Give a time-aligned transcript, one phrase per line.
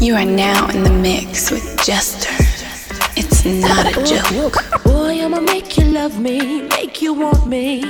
[0.00, 2.32] You are now in the mix with Jester.
[3.18, 4.56] It's not a joke.
[4.82, 7.82] Boy, I'ma make you love me, make you want me,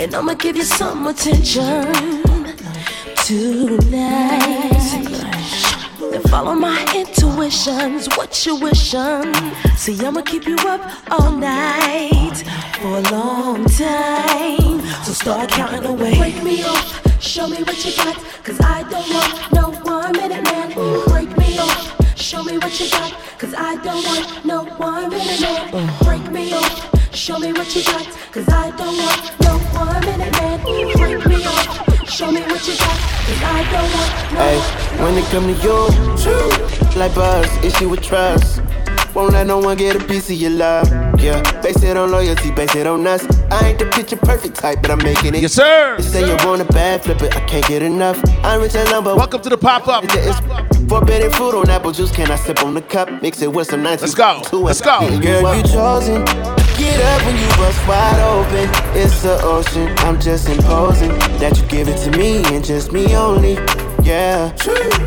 [0.00, 1.92] and I'ma give you some attention
[3.24, 4.72] tonight.
[6.10, 9.32] Then follow my intuitions, what you wishing.
[9.76, 10.80] See, I'ma keep you up
[11.12, 12.42] all night
[12.80, 14.80] for a long time.
[15.04, 16.18] So start counting away.
[16.18, 16.84] Wake me up,
[17.22, 21.13] show me what you got, cause I don't want no one minute man.
[22.34, 22.58] Break me up.
[22.58, 25.98] Show me what you got, cause I don't want no one minute man.
[26.02, 27.14] Break me up.
[27.14, 30.60] Show me what you got, cause I don't want no one minute man.
[30.96, 32.08] Break me up.
[32.08, 34.58] Show me what you got, cause I don't want no Hey,
[35.02, 38.60] when it come to you, like buzz, issue with trust.
[39.14, 40.88] Won't let no one get a piece of your love.
[41.20, 43.24] Yeah, base it on loyalty, base it on us.
[43.48, 45.40] I ain't the picture perfect type, but I'm making it.
[45.40, 45.96] Yes, sir.
[45.98, 48.20] They say you want a bad flip it, I can't get enough.
[48.42, 49.14] I'm rich and lumber.
[49.14, 50.02] Welcome to the pop up.
[50.08, 50.40] It's
[50.88, 52.10] forbidden fruit on apple juice.
[52.10, 53.22] Can I sip on the cup?
[53.22, 54.00] Mix it with some 19.
[54.00, 54.42] Let's go.
[54.58, 54.98] Let's go.
[55.20, 56.24] Girl, you chosen.
[56.76, 58.68] Get up when you bust wide open.
[59.00, 59.94] It's the ocean.
[59.98, 63.54] I'm just imposing that you give it to me and just me only.
[64.04, 64.54] Yeah,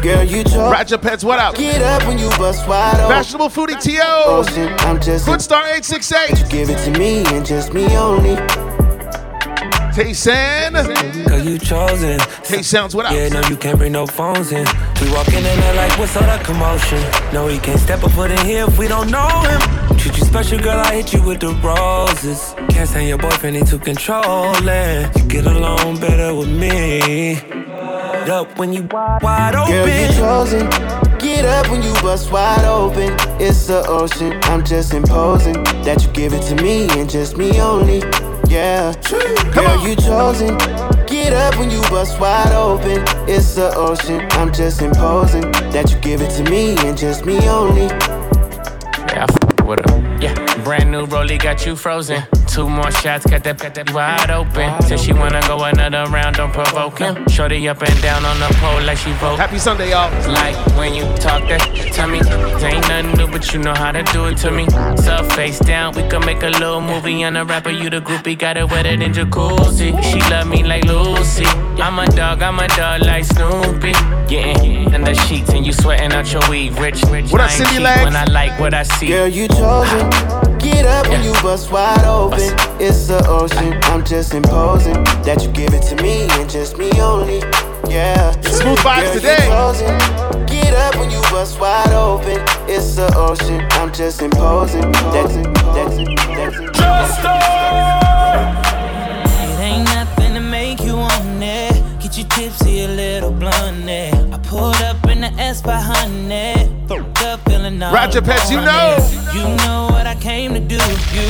[0.01, 0.59] girl, you chosen.
[0.71, 1.55] Roger Pets, what up?
[1.55, 3.09] Get up when you bust wide open.
[3.09, 4.01] Fashionable foodie TO.
[4.25, 6.39] Ocean, I'm just Good Star 868.
[6.39, 8.35] You give it to me and just me only.
[9.97, 10.73] Taysan.
[11.27, 12.19] Cause you chosen.
[12.43, 13.13] Tay Sounds, what up?
[13.13, 14.65] Yeah, no, you can't bring no phones in.
[15.01, 17.01] We walk in and they're like, what's all that commotion?
[17.33, 19.97] No, he can't step a foot in here if we don't know him.
[19.97, 22.53] Treat you special, girl, I hit you with the roses.
[22.69, 25.11] Can't stand your boyfriend, he too controlling.
[25.15, 27.41] You get along better with me.
[28.29, 29.71] Up when you wide open.
[29.71, 30.69] Girl, you chosen.
[31.17, 33.13] Get up when you bust wide open.
[33.41, 34.37] It's the ocean.
[34.43, 35.53] I'm just imposing
[35.85, 37.99] that you give it to me and just me only.
[38.49, 38.93] Yeah,
[39.53, 40.57] girl, you chosen.
[41.07, 43.01] Get up when you bust wide open.
[43.29, 44.27] It's the ocean.
[44.31, 47.83] I'm just imposing that you give it to me and just me only.
[47.87, 50.06] Yeah, I f- with her.
[50.19, 52.23] Yeah, brand new Rollie got you frozen.
[52.47, 54.81] Two more shots, got that, got that wide open.
[54.81, 57.27] Said she wanna go another round, don't provoke him.
[57.27, 59.35] Shorty up and down on the pole like she vote.
[59.37, 60.09] Happy Sunday, y'all.
[60.33, 61.61] Like when you talk that
[61.93, 62.17] to me,
[62.65, 64.65] ain't nothing new, but you know how to do it to me.
[64.97, 67.69] So face down, we can make a little movie on a rapper.
[67.69, 70.01] You the groupie, got it wetter than jacuzzi.
[70.01, 71.45] She love me like Lucy.
[71.45, 73.93] I'm a dog, I'm a dog like Snoopy.
[74.27, 76.79] Getting in the sheets and you sweating out your weave.
[76.79, 77.31] Rich, rich.
[77.31, 78.03] What up, I ain't Cindy cheap Legs?
[78.03, 79.09] When I like what I see.
[79.09, 80.06] Girl, you chosen.
[80.59, 82.53] Get up when you bust wide open.
[82.79, 83.79] It's the ocean.
[83.83, 87.39] I'm just imposing that you give it to me and just me only.
[87.89, 88.31] Yeah.
[88.41, 89.47] Smooth vibes today.
[89.47, 89.97] chosen.
[90.45, 92.37] Get up when you bust wide open.
[92.67, 93.65] It's the ocean.
[93.71, 94.91] I'm just imposing.
[95.13, 95.53] That's it.
[95.75, 96.07] That's it.
[96.27, 97.67] That's it.
[99.43, 101.83] It ain't nothing to make you want it.
[102.01, 104.13] Get you tipsy, a little blunt it.
[104.33, 106.69] I pulled up in the S by honey.
[106.87, 108.97] Fucked up, feeling all Roger Pets, you know.
[109.33, 110.75] You know what I came to do.
[110.75, 111.27] You,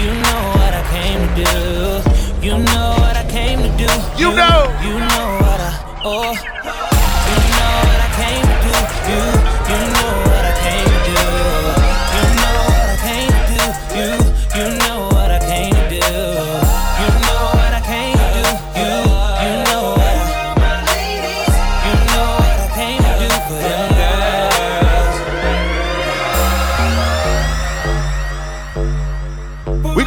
[0.00, 2.46] you know what I came to do.
[2.46, 3.90] You know what I came to do.
[4.16, 4.58] You know.
[4.82, 6.32] You know what I, oh.
[7.30, 9.10] You know what I came to do.
[9.10, 9.20] You,
[9.70, 9.99] you know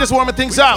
[0.04, 0.76] just warming things up.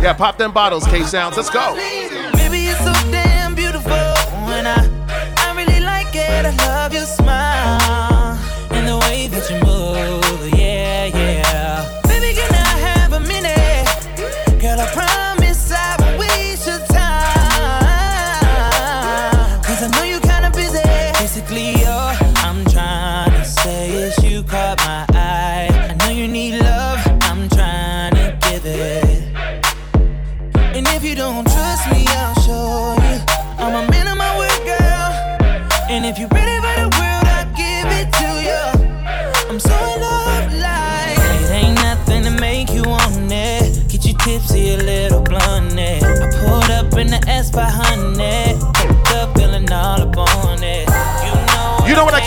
[0.00, 1.36] Yeah, pop them bottles, K Sounds.
[1.36, 1.74] Let's go.
[1.74, 3.92] Baby, you're so damn beautiful.
[3.92, 4.88] And I,
[5.36, 6.46] I really like it.
[6.46, 8.38] I love your smile
[8.70, 10.48] and the way that you move.
[10.58, 12.00] Yeah, yeah.
[12.04, 13.86] Baby, can I have a minute?
[14.62, 17.20] Girl, I promise I won't waste your time.
[19.62, 20.80] Cause I know you're kinda busy.
[21.18, 25.09] Basically, all I'm trying to say is you caught my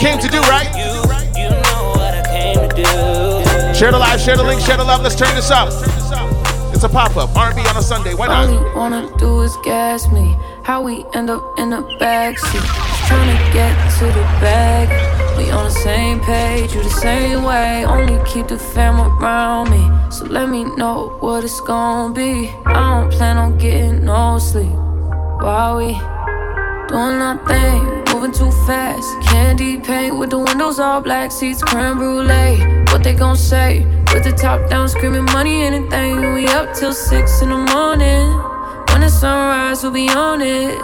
[0.04, 0.68] came to do, right?
[0.76, 0.92] You,
[1.40, 3.74] you know what I came to do.
[3.74, 5.00] Share the live, share the link, share the love.
[5.00, 5.68] Let's turn this up.
[6.74, 7.34] It's a pop up.
[7.34, 8.12] R&B on a Sunday.
[8.12, 8.52] Why All not?
[8.52, 10.36] you wanna do is gas me.
[10.62, 12.52] How we end up in the backseat.
[12.52, 14.88] Just trying to get to the bag.
[15.38, 17.86] We on the same page, you the same way.
[17.86, 19.82] Only keep the fam around me.
[20.10, 22.50] So let me know what it's gonna be.
[22.66, 24.76] I don't plan on getting no sleep.
[25.40, 25.92] While we
[26.88, 27.93] doing our thing,
[28.24, 29.20] moving too fast.
[29.22, 32.84] Candy paint with the windows all black, seats creme brulee.
[32.90, 33.84] What they gon' say?
[34.12, 36.34] With the top down, screaming money, anything.
[36.34, 38.30] We up till six in the morning.
[38.88, 40.78] When the sunrise, we'll be on it.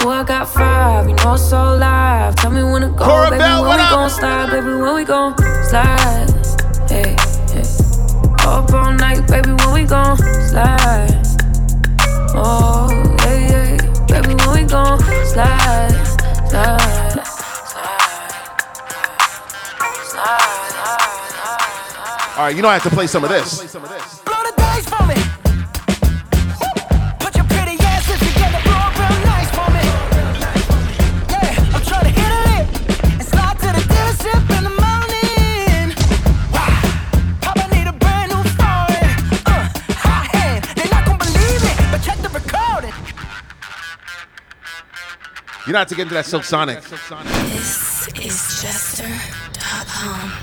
[0.00, 2.36] Oh, I got five, you know it's so live.
[2.36, 3.38] Tell me when to go, Cora baby.
[3.38, 4.66] Bell, when we gon' slide, baby.
[4.66, 6.28] When we gon' slide,
[6.88, 7.16] hey,
[7.50, 7.64] hey.
[8.46, 9.52] Up all night, baby.
[9.52, 10.18] When we gon'
[10.48, 11.22] slide,
[12.36, 12.88] oh,
[13.24, 16.13] yeah, yeah, Baby, when we gon' slide.
[16.54, 16.60] All
[22.38, 23.60] right, you know I have to play some of this.
[45.66, 46.82] You don't have to get into that Silk Sonic.
[46.82, 50.33] This is Chester.com.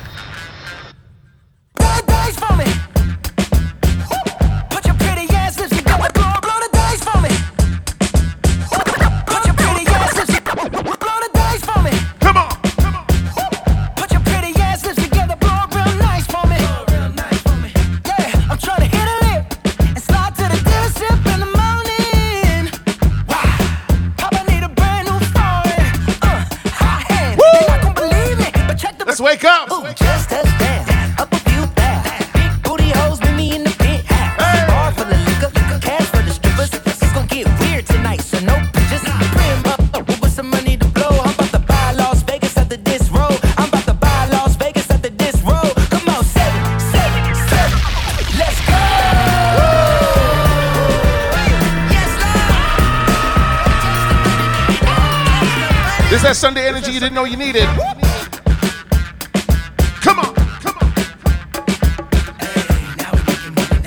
[57.01, 57.65] didn't know you needed.
[60.01, 60.94] Come on, come on.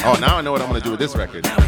[0.05, 1.64] Oh, now I know what I'm gonna do with this record.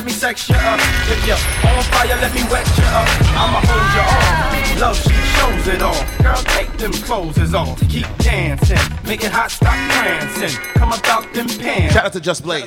[0.00, 0.80] let me sex you up.
[1.12, 3.04] If you're on fire, let me wet you up.
[3.36, 4.80] I'ma hold you off.
[4.80, 6.00] Love, she shows it all.
[6.24, 7.78] Girl, take them clothes off.
[7.86, 8.78] Keep dancing.
[9.04, 10.56] Make it hot, stop prancing.
[10.72, 11.92] Come about them pants.
[11.92, 12.64] Shout out to Just Blaze.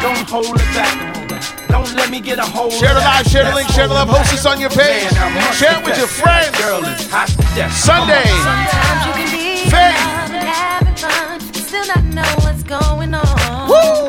[0.00, 1.26] Don't hold it back.
[1.66, 4.08] Don't let me get a hold Share the live, share the link, share the love,
[4.08, 5.10] host this on your page.
[5.12, 6.56] Man, share it with your friends.
[6.56, 7.30] Girl is hot
[7.74, 8.22] Sunday.
[8.46, 9.98] Sometimes you can be Faith.
[10.46, 13.68] Having fun, still not know what's going on.
[13.68, 14.07] Woo!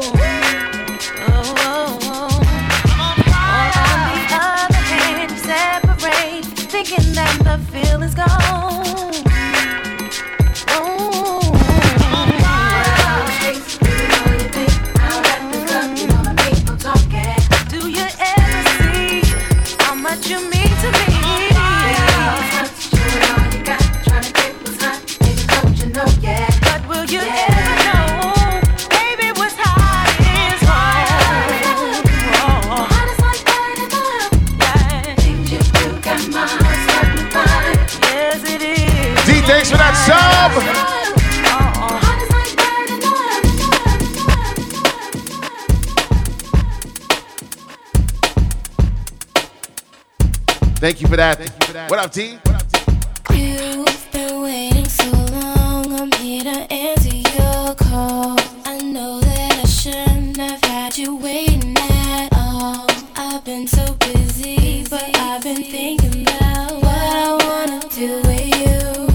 [50.89, 51.37] Thank you for that.
[51.37, 51.91] Thank you for that.
[51.91, 52.39] What up, T?
[52.45, 53.37] What up, T?
[53.37, 55.93] You've been waiting so long.
[55.93, 58.35] I'm here to answer your call.
[58.65, 62.87] I know that I shouldn't have had you waiting at all.
[63.15, 69.07] I've been so busy, but I've been thinking about what I wanna do with you.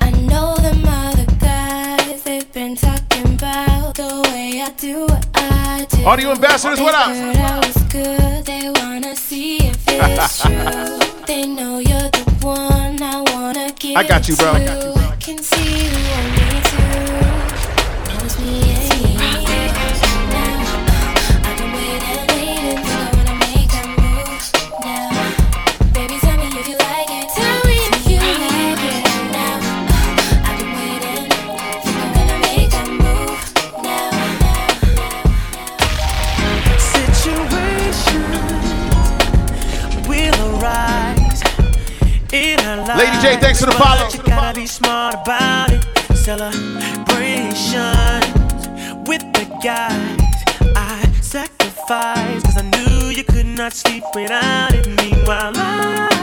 [0.00, 5.86] I know them other guys, they've been talking about the way I do what I
[5.90, 6.04] do.
[6.04, 7.67] Audio ambassadors, what up?
[10.28, 14.87] you, they know you're the one I wanna give I got you, bro.
[43.38, 44.08] Hey, thanks for the follow.
[44.10, 45.86] You gotta be smart about it.
[49.06, 50.18] With the guys.
[50.74, 54.88] I sacrificed, cause I knew you could not sleep without it.
[54.88, 56.17] Meanwhile, I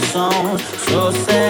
[0.00, 0.30] coração.
[0.88, 1.49] Sou sério.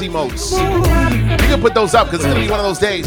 [0.00, 3.06] You can put those up because it's going to be one of those days.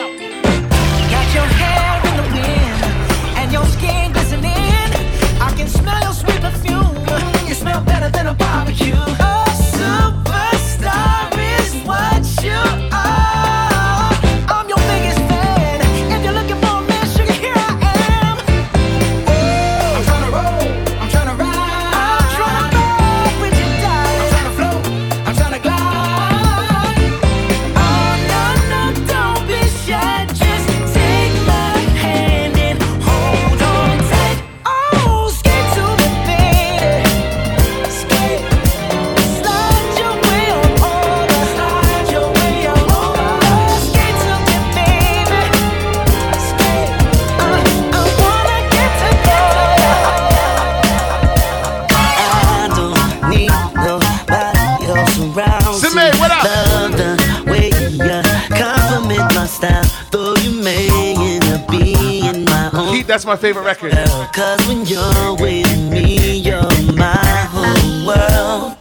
[63.21, 63.91] That's my favorite record.
[64.33, 66.63] Cause when you're with me, you're
[66.97, 67.13] my
[67.53, 68.75] whole world.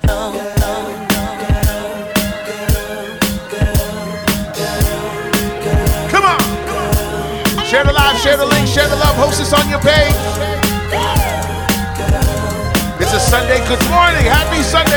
[6.08, 6.40] Come on.
[7.66, 9.14] Share the live, share the link, share the love.
[9.16, 10.16] Host us on your page.
[12.98, 13.58] It's a Sunday.
[13.68, 14.24] Good morning.
[14.24, 14.89] Happy Sunday.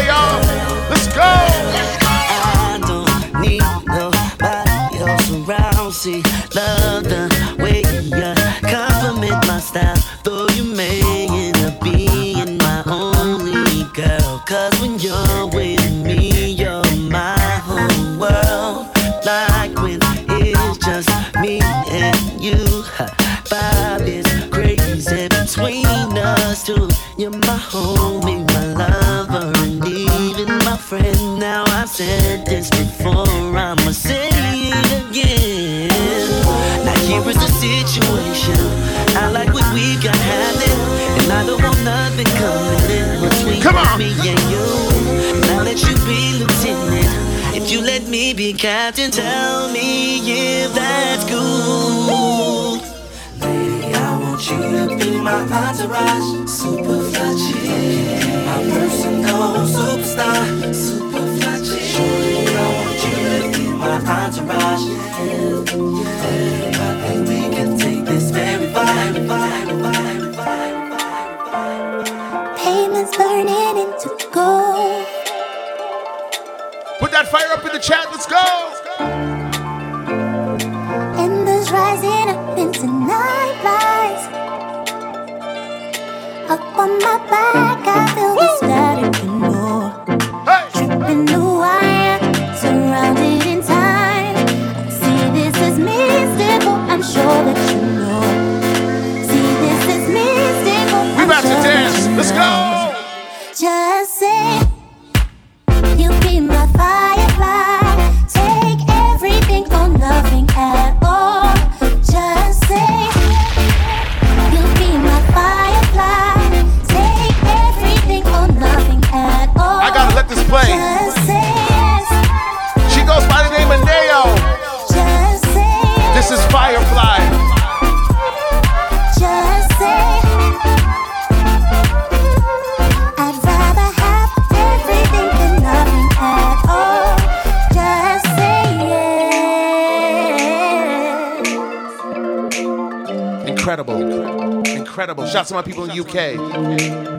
[145.34, 147.13] Shouts to my people in UK.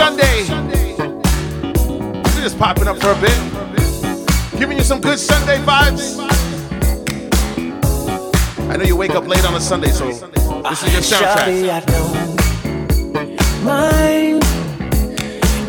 [0.00, 0.48] Sunday.
[2.24, 3.38] We're just popping up for a bit.
[4.58, 6.18] Giving you some good Sunday vibes.
[8.70, 11.84] I know you wake up late on a Sunday, so this is your Shawty, soundtrack.
[13.62, 14.42] Mind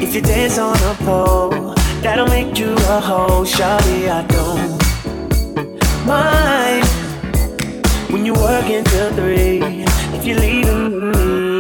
[0.02, 1.76] if you dance on a pole.
[2.02, 3.44] That'll make you a hoe.
[3.44, 4.80] Shawty, I don't
[6.08, 6.88] mind
[8.10, 9.84] when you work until three.
[10.16, 10.81] If you're leaving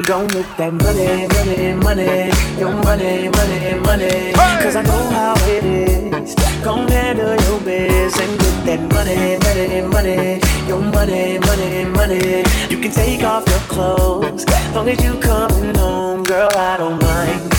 [0.03, 4.33] go make that money, money, money, your money, money, money.
[4.63, 6.35] Cause I know how it is.
[6.63, 12.43] Go handle your biz and get that money, money, money, your money, money, money.
[12.69, 16.49] You can take off your clothes, long as you coming home, girl.
[16.55, 17.51] I don't mind.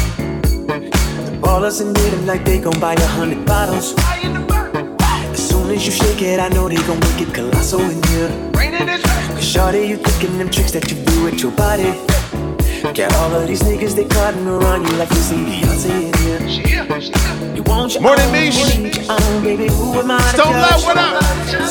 [1.26, 3.94] The ballers and did them like they gon' buy a hundred bottles.
[3.98, 8.30] As soon as you shake it, I know they gon' make it colossal in here.
[8.52, 12.11] Cause shawty, you thinking them tricks that you do with your body.
[12.94, 17.54] Got all of these niggas, they cutting around you like you see Beyonce in here.
[17.56, 18.54] You want your Morning, own, Mish.
[18.76, 19.68] your own, baby.
[19.68, 20.70] Who am I to Stone judge?
[20.70, 21.22] Love, what up?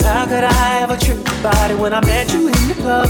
[0.02, 3.08] How could I ever trip about it when I met you in the club?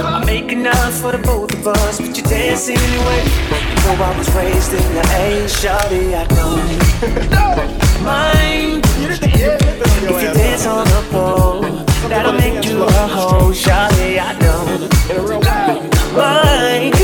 [0.00, 3.22] I'm making up for the both of us, but you dancing anyway.
[3.22, 8.84] You know I was raised in the A, shawty, I don't mind.
[8.98, 11.60] If you dance on the pole,
[12.08, 15.47] that'll make you a hoe, shawty, I don't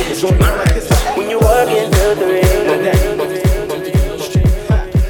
[0.05, 0.85] mind.
[1.17, 2.45] When you work into the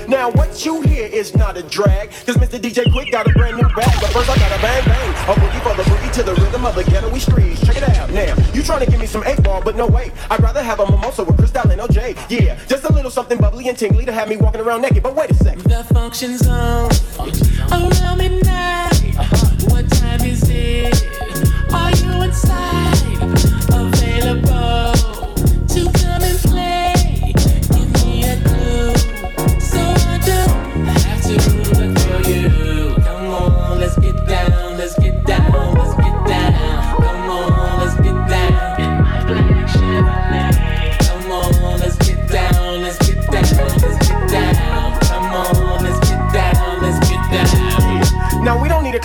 [0.09, 2.61] Now what you hear is not a drag, cause Mr.
[2.61, 4.00] DJ Quik got a brand new bag.
[4.00, 6.76] But first I gotta bang bang, a boogie for the boogie to the rhythm of
[6.76, 7.66] the ghetto streets.
[7.66, 8.37] Check it out now.
[8.52, 10.12] You trying to give me some eight ball, but no way.
[10.30, 12.16] I'd rather have a mimosa with Cristal and OJ.
[12.30, 15.02] Yeah, just a little something bubbly and tingly to have me walking around naked.
[15.02, 15.59] But wait a sec.
[15.59, 16.90] The function's on
[17.72, 18.94] around midnight.
[19.70, 21.04] What time is it?
[21.72, 23.53] Are you inside?
[24.24, 24.93] Available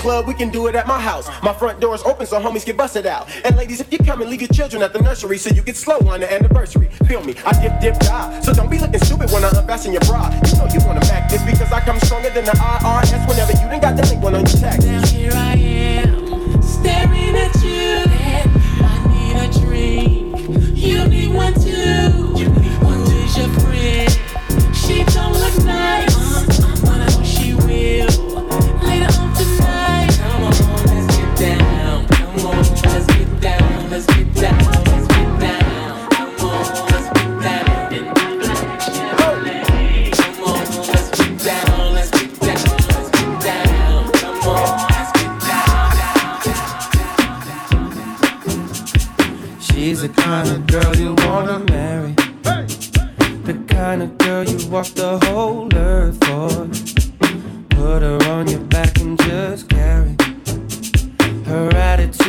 [0.09, 1.27] club, we can do it at my house.
[1.43, 3.29] My front door is open so homies get busted out.
[3.45, 5.77] And ladies, if you come and leave your children at the nursery so you get
[5.77, 6.87] slow on the anniversary.
[7.07, 8.41] Feel me, I dip dip die.
[8.41, 10.23] So don't be looking stupid when I unfasten your bra.
[10.47, 13.65] You know you wanna back this because I come stronger than the IRS whenever you
[13.69, 14.83] done got the link one on your tax.
[14.83, 18.01] Now here I am, staring at you.
[18.91, 20.75] I need a drink.
[20.75, 22.28] You need one too.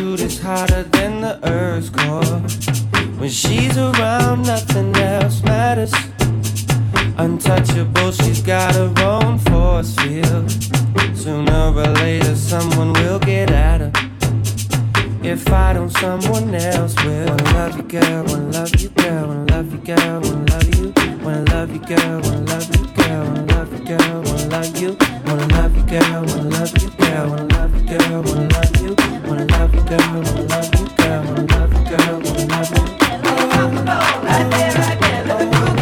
[0.01, 2.41] Attitude is hotter than the earth's core.
[3.19, 5.93] When she's around, nothing else matters.
[7.19, 10.51] Untouchable, she's got her own force field.
[11.15, 14.00] Sooner or later, someone will get at her.
[15.31, 17.27] If I don't, someone else will.
[17.29, 18.25] Wanna love you, girl.
[18.25, 19.29] Wanna love you, girl.
[19.29, 20.21] Wanna love you, girl.
[20.21, 20.93] Wanna love you.
[21.23, 22.21] Wanna love you, girl.
[22.21, 23.25] Wanna love you, girl.
[23.27, 24.23] Wanna love you, girl.
[24.25, 24.97] Wanna love you.
[25.27, 26.25] Wanna love you, girl.
[26.27, 27.31] Wanna love you, girl.
[27.31, 28.23] Wanna love you, girl.
[28.23, 28.97] Wanna love you.
[29.29, 30.03] Wanna love you, girl.
[30.11, 31.23] Wanna love you, girl.
[31.23, 32.19] Wanna love you, girl.
[32.27, 32.83] Wanna love you.
[34.27, 35.80] Right there, right there, let the groove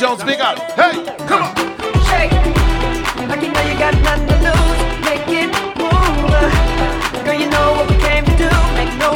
[0.00, 0.56] Jones, big up.
[0.72, 1.54] Hey, come on.
[2.08, 2.32] Shake.
[3.28, 4.80] Like you know you got nothing to lose.
[5.04, 7.22] Make it move.
[7.22, 8.48] Girl, you know what we came to do.
[8.80, 9.12] Make no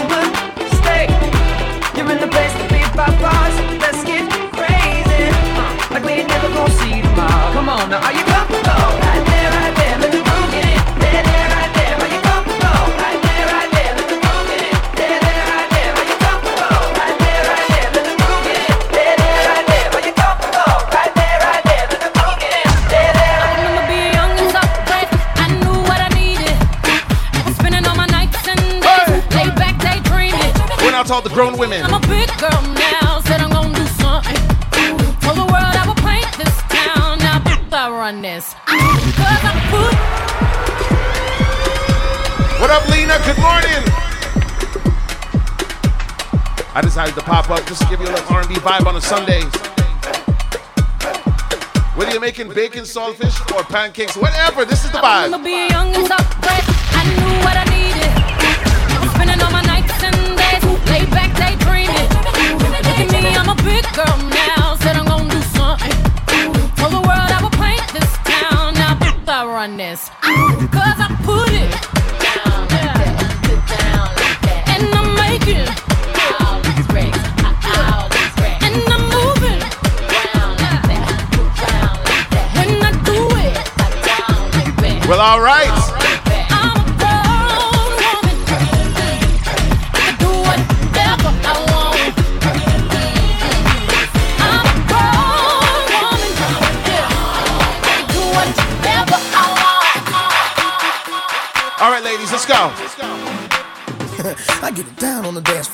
[0.60, 1.08] mistake.
[1.96, 5.32] You're in the place to be by far, so let's get crazy.
[5.56, 7.52] Uh, Like we ain't never gonna see tomorrow.
[7.54, 8.33] Come on now, are you
[31.34, 31.82] grown women.
[31.82, 34.38] I'm a big girl now, said I'm gonna do something.
[35.18, 37.18] Told the world I would paint this town.
[37.18, 38.54] Now I run this.
[38.54, 39.94] Cause I put
[42.60, 43.18] What up, Lena?
[43.26, 43.82] Good morning.
[46.76, 49.00] I decided to pop up just to give you a little R&B vibe on a
[49.00, 49.42] Sunday.
[51.96, 55.30] Whether you're making bacon, saltfish, or pancakes, whatever, this is the vibe.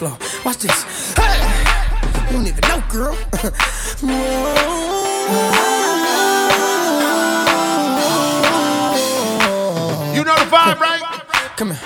[0.01, 0.43] Down on the dance floor.
[0.45, 1.15] Watch this.
[1.15, 2.27] Hey!
[2.27, 3.17] You don't even know, girl.
[10.13, 11.01] You know the vibe, right?
[11.57, 11.81] Come here.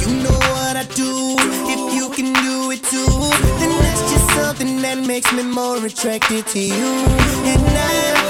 [0.00, 1.36] You know what I do.
[1.38, 3.06] If you can do it too,
[3.58, 6.74] then that's just something that makes me more attracted to you.
[6.74, 8.23] And I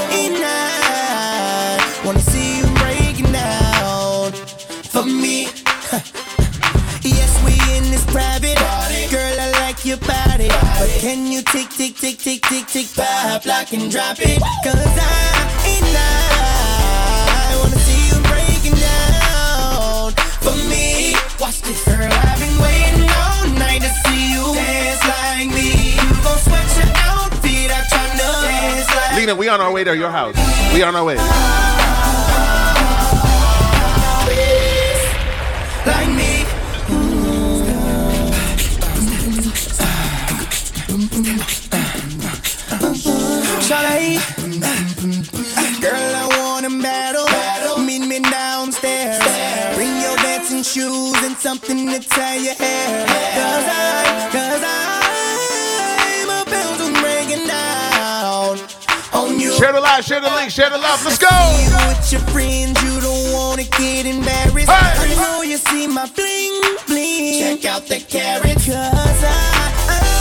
[11.05, 14.41] can you tick, tick, tick, tick, tick, tick, pop, lock and drop it?
[14.65, 21.13] Cause I, and I wanna see you breaking down for me.
[21.39, 21.85] Watch this.
[21.85, 25.93] Girl, I've been waiting all night to see you dance like me.
[25.93, 29.95] You gon' sweat your outfit out tryna dance like Lena, we on our way to
[29.95, 30.37] your house.
[30.73, 31.19] We on our way.
[59.65, 61.03] Share the live, share the link, share the love.
[61.07, 61.27] Let's go.
[61.89, 64.69] with your friends, you don't want to get embarrassed.
[64.69, 64.69] Hey.
[64.69, 67.41] I know you see my bling bling.
[67.41, 68.57] Check out the carat.
[68.57, 70.14] Cause I, I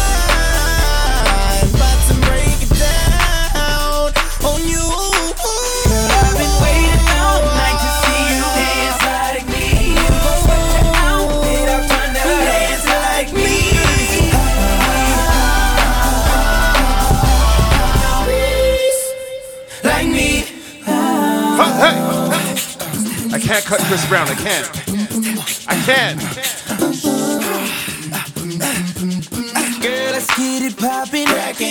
[23.53, 24.27] can't cut Chris Brown.
[24.27, 24.67] I can't.
[25.67, 26.19] I can't.
[29.79, 31.27] Girl, let's get it poppin'.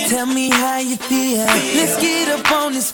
[0.08, 1.44] Tell me how you feel.
[1.74, 2.91] Let's get up on this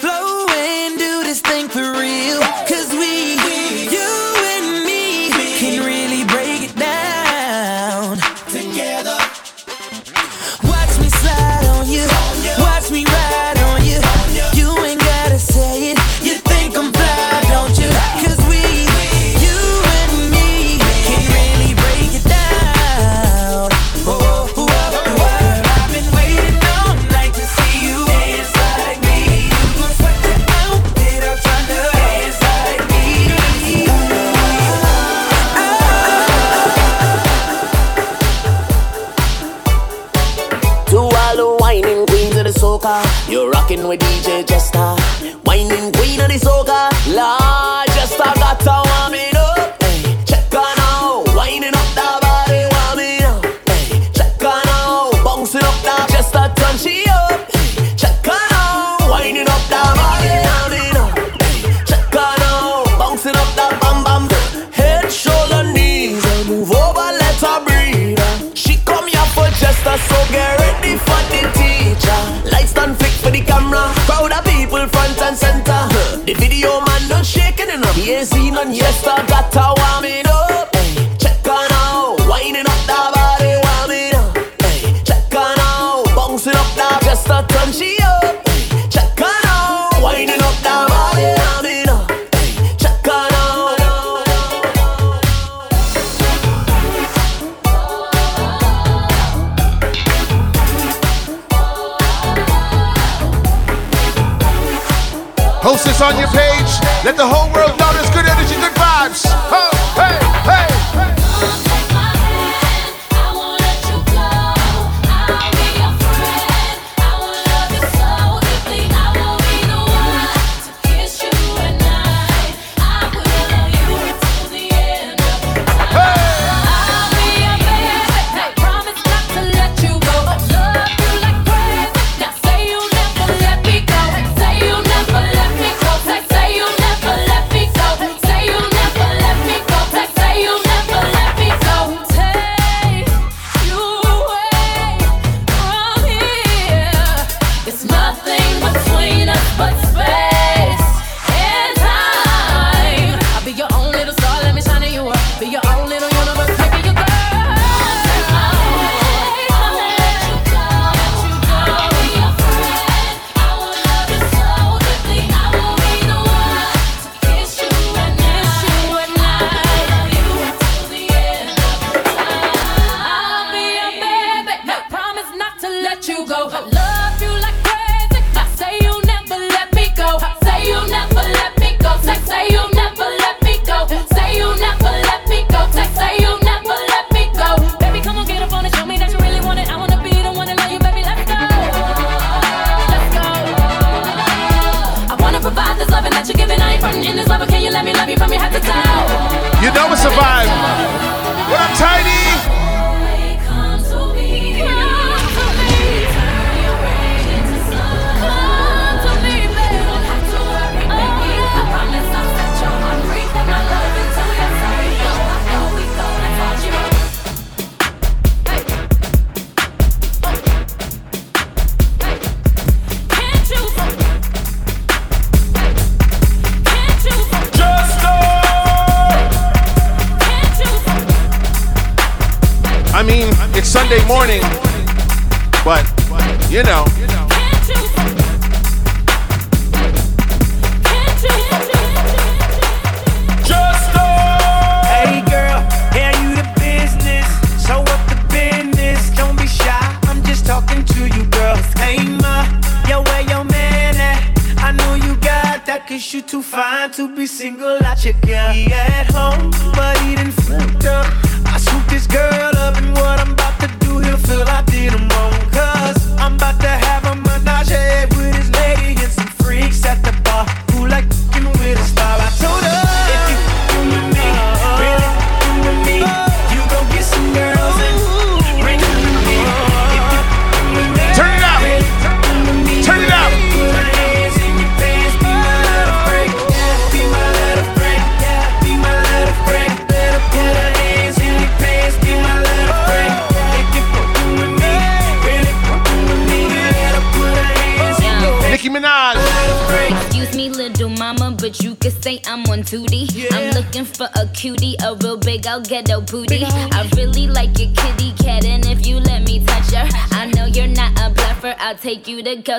[312.09, 312.58] you to go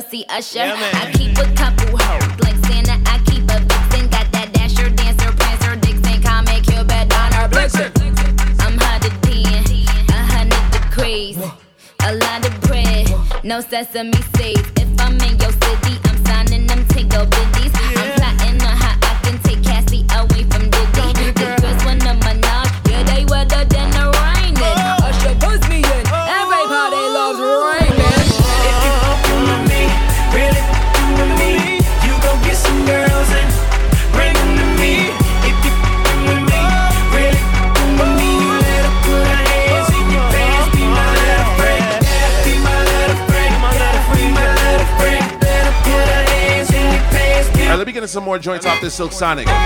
[48.99, 49.58] Silk Sonic.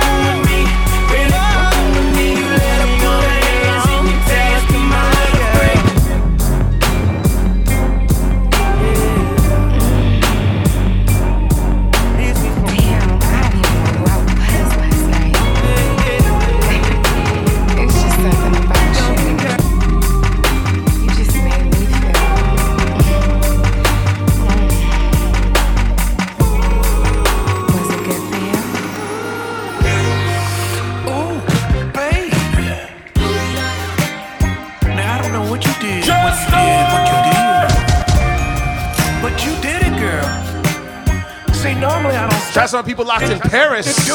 [42.94, 44.08] people locked in Paris.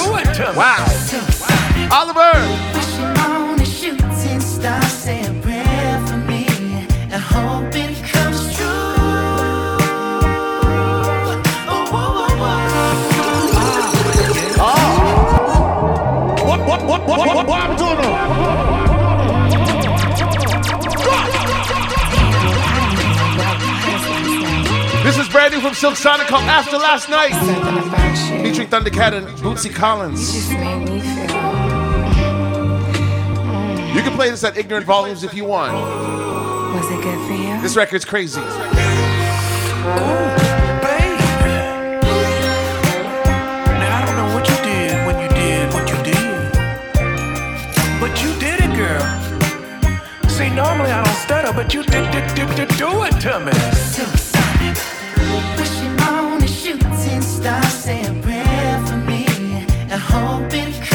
[0.55, 0.88] Wow.
[25.89, 27.33] Silk Sonic come after last night.
[28.43, 30.51] Featuring Thundercat and Bootsy Collins.
[30.51, 31.15] Mm.
[33.95, 35.73] You, can play this at ignorant volumes if you want.
[35.73, 37.59] Was it good for you?
[37.63, 38.39] This record's crazy.
[38.39, 38.45] Ooh.
[50.59, 53.88] normally I don't stutter, but you did, did, did, did do it to me.
[60.59, 60.88] been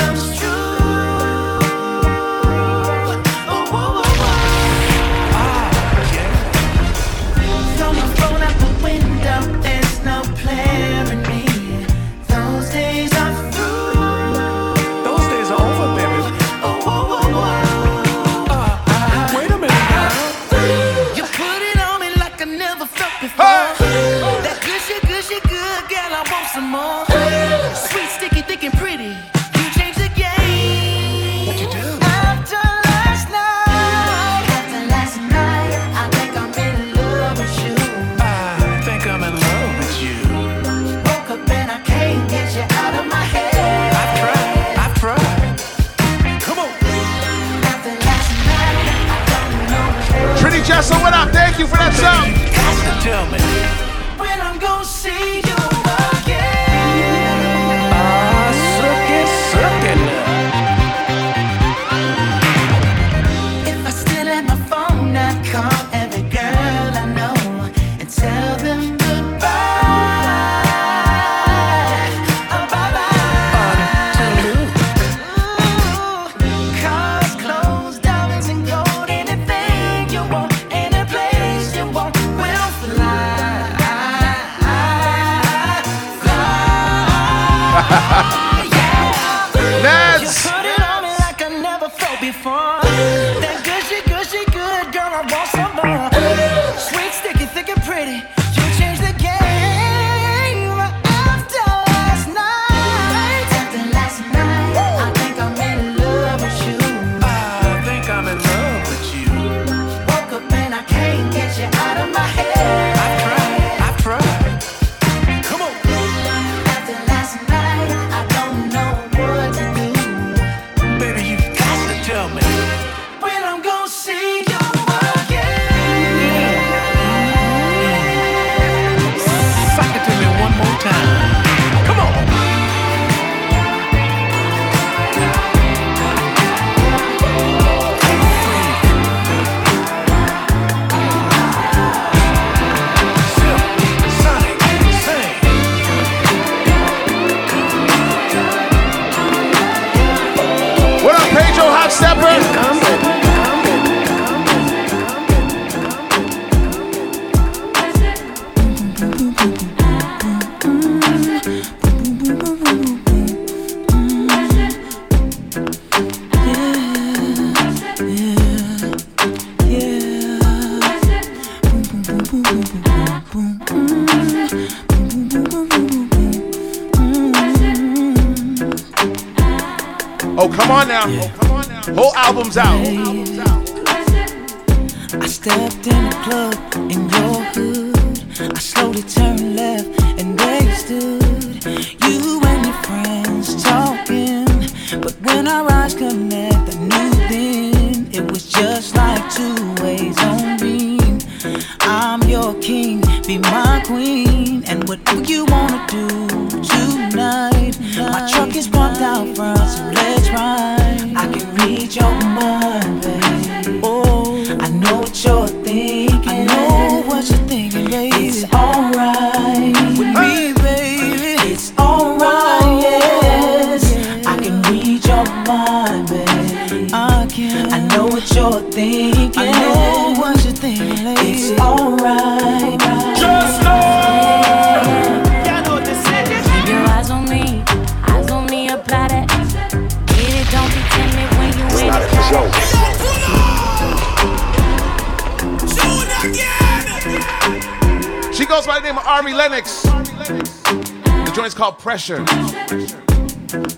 [251.94, 252.26] Pressure.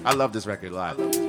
[0.06, 1.25] I love this record a Keep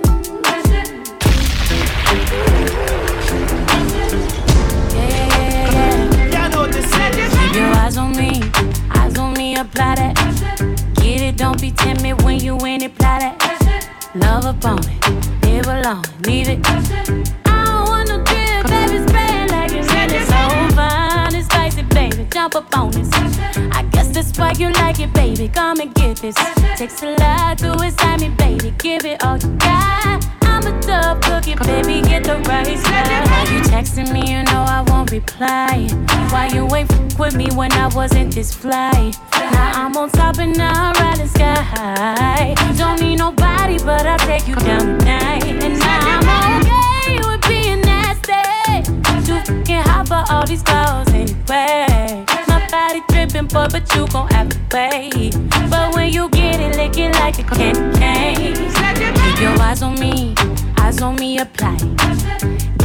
[37.27, 39.13] with me when I wasn't this fly?
[39.33, 42.55] Now I'm on top and now I'm riding sky.
[42.79, 45.43] Don't need nobody, but I'll take you down tonight.
[45.45, 48.83] And now I'm okay with being nasty.
[49.27, 52.25] Too fucking hot for all these girls anyway.
[52.47, 55.35] My body dripping, boy, but you gon' have to wait.
[55.69, 58.55] But when you get it, lick it like a candy cane.
[58.55, 60.35] Keep your eyes on me,
[60.79, 61.77] eyes on me, apply.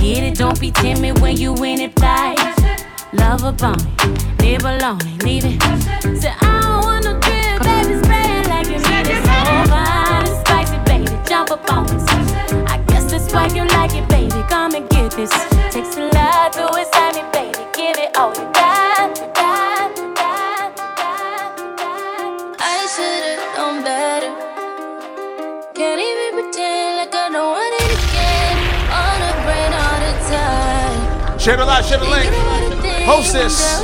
[0.02, 2.36] Get it, don't be timid when you in it, fly.
[3.14, 5.62] Love upon it, live alone, and leave it.
[6.22, 8.98] Say, I don't want no drip, baby, spray it like it's me.
[9.14, 9.34] It's so
[9.70, 12.06] fine, spicy, baby, jump up on this.
[12.68, 15.32] I guess that's why you like it, baby, come and get this.
[15.72, 19.20] Takes a lot to excite me, baby, give it all you got.
[22.60, 24.32] I should've known better.
[25.76, 28.58] Can't even pretend like I don't want it again.
[29.00, 31.40] On the brain all the time.
[31.40, 32.32] Share the live, share the link.
[33.06, 33.82] Hostess.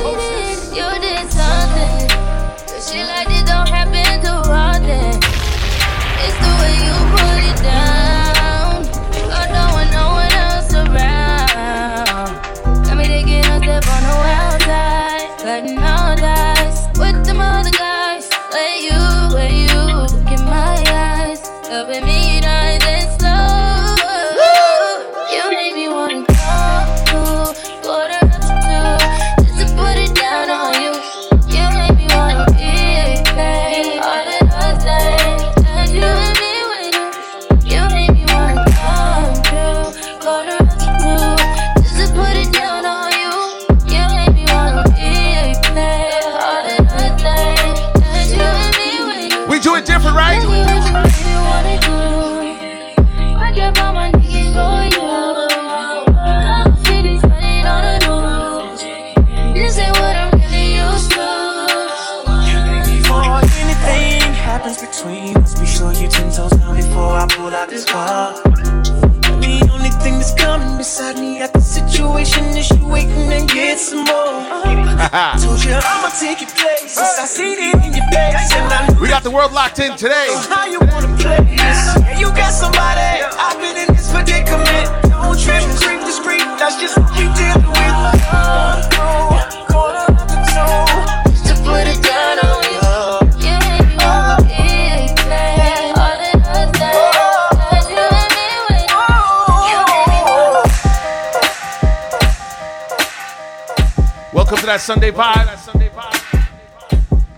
[104.88, 105.44] Sunday vibe.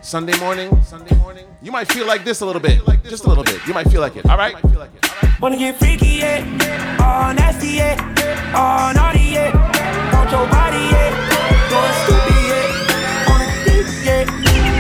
[0.01, 0.83] Sunday morning.
[0.85, 1.45] Sunday morning.
[1.61, 2.81] You might feel like this a little bit.
[3.03, 3.59] Just a little bit.
[3.67, 4.25] You might feel like it.
[4.31, 4.55] All right.
[5.41, 6.47] Wanna get freaky, yeah.
[7.03, 8.55] All nasty, yeah.
[8.55, 9.51] All naughty, yeah.
[10.15, 11.11] Want your body, yeah.
[11.73, 13.33] Going stupid, yeah.
[13.33, 14.23] On a deep, yeah.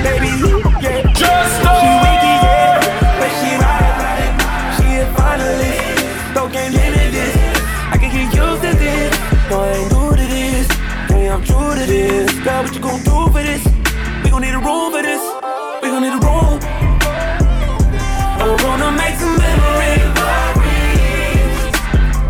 [0.07, 1.13] Baby, you, yeah.
[1.13, 1.75] Just know.
[1.75, 2.79] She wiki, yeah.
[3.19, 4.31] But she ride right.
[4.79, 5.75] She is finally.
[6.35, 7.35] Don't get into this.
[7.91, 9.11] I can get used to this.
[9.51, 10.69] No, I ain't new to this.
[11.11, 13.63] Yeah, I'm true to this girl, what you gon' do for this?
[14.25, 15.21] We gon' need a room for this.
[15.83, 16.59] We gon' need a room.
[18.41, 20.01] We're gonna make some memories.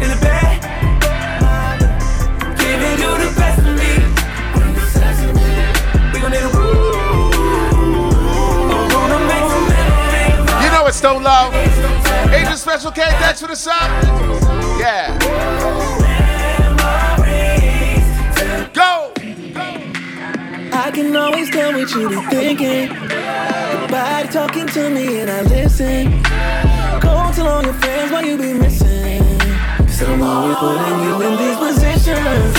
[0.02, 0.58] In the bed.
[2.58, 3.92] Giving you the best of me.
[6.12, 6.90] We gon' need a room.
[10.62, 11.54] You know it's Stone Love.
[12.32, 13.90] Agent Special K, thanks for the sub.
[14.80, 15.19] Yeah.
[21.02, 22.88] Can always tell what you be thinking.
[22.88, 26.10] Your body talking to me and I listen.
[27.00, 29.22] Go tell all your friends why you be missing.
[29.78, 32.54] Cause I'm always putting you in these positions.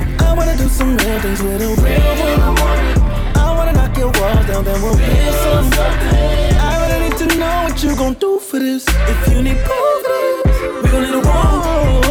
[0.00, 2.82] And I wanna do some real things with a real one.
[3.36, 5.70] I wanna knock your walls down, then we'll build some.
[6.58, 8.84] I really need to know what you gon' do for this.
[8.88, 9.86] If you need proof
[10.82, 12.05] we gon' need a room.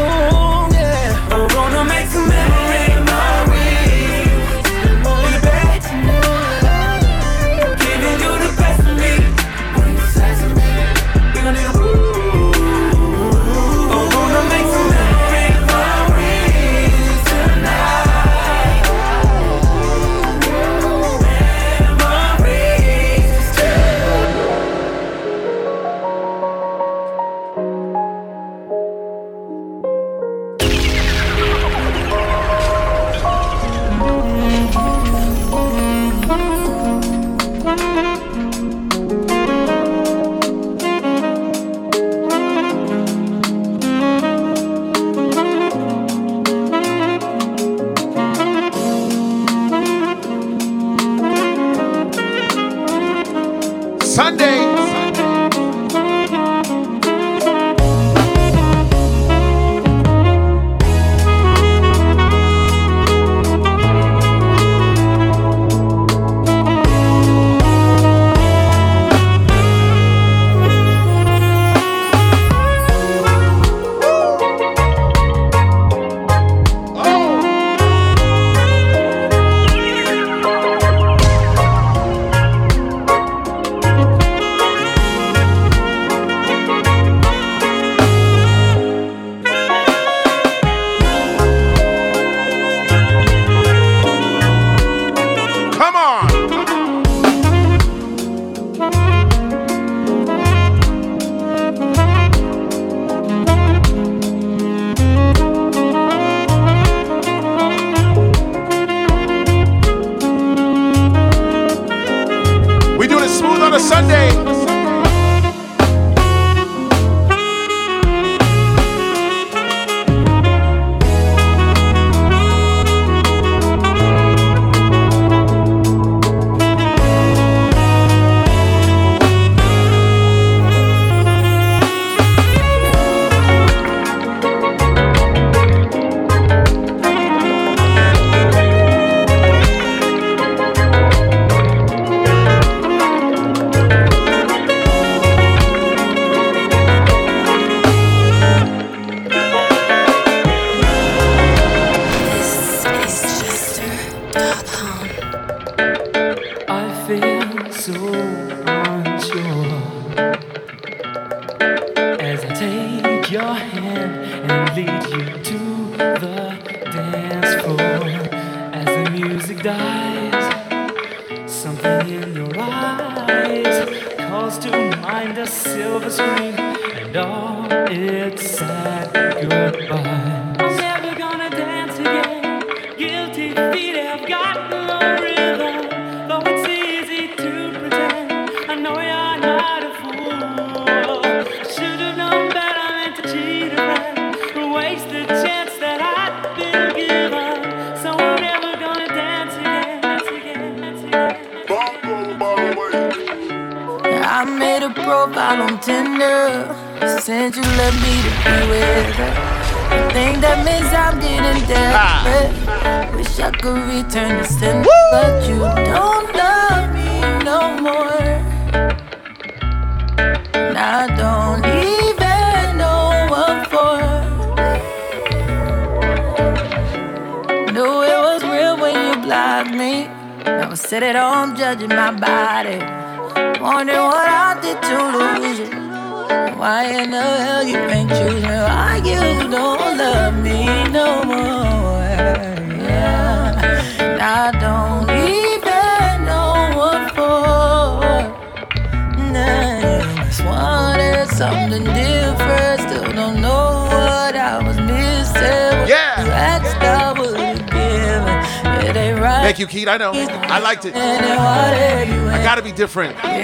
[260.65, 260.95] liked it.
[260.95, 263.15] I gotta be different.
[263.23, 263.37] I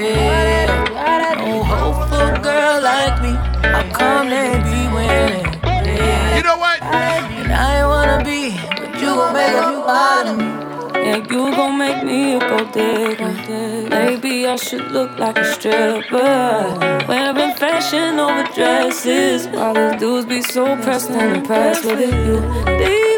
[6.35, 6.79] You know what?
[8.25, 10.61] be, but you gon' make a new.
[11.03, 13.87] Yeah, you gon' make me a gold digger.
[13.89, 17.05] Maybe I should look like a stripper.
[17.07, 19.45] Wearing fashion over dresses.
[19.55, 23.10] All these dudes be so pressed and impressed with you.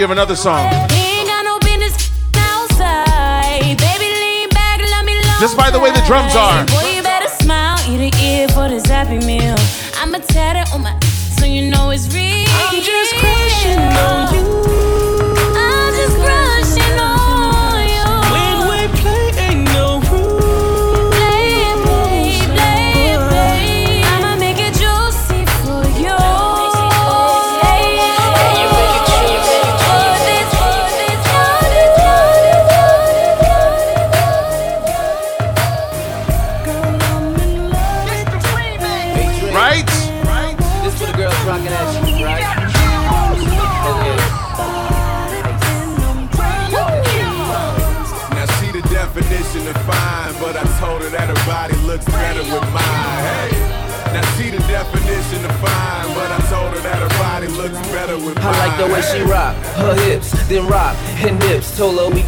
[0.00, 0.89] give another song.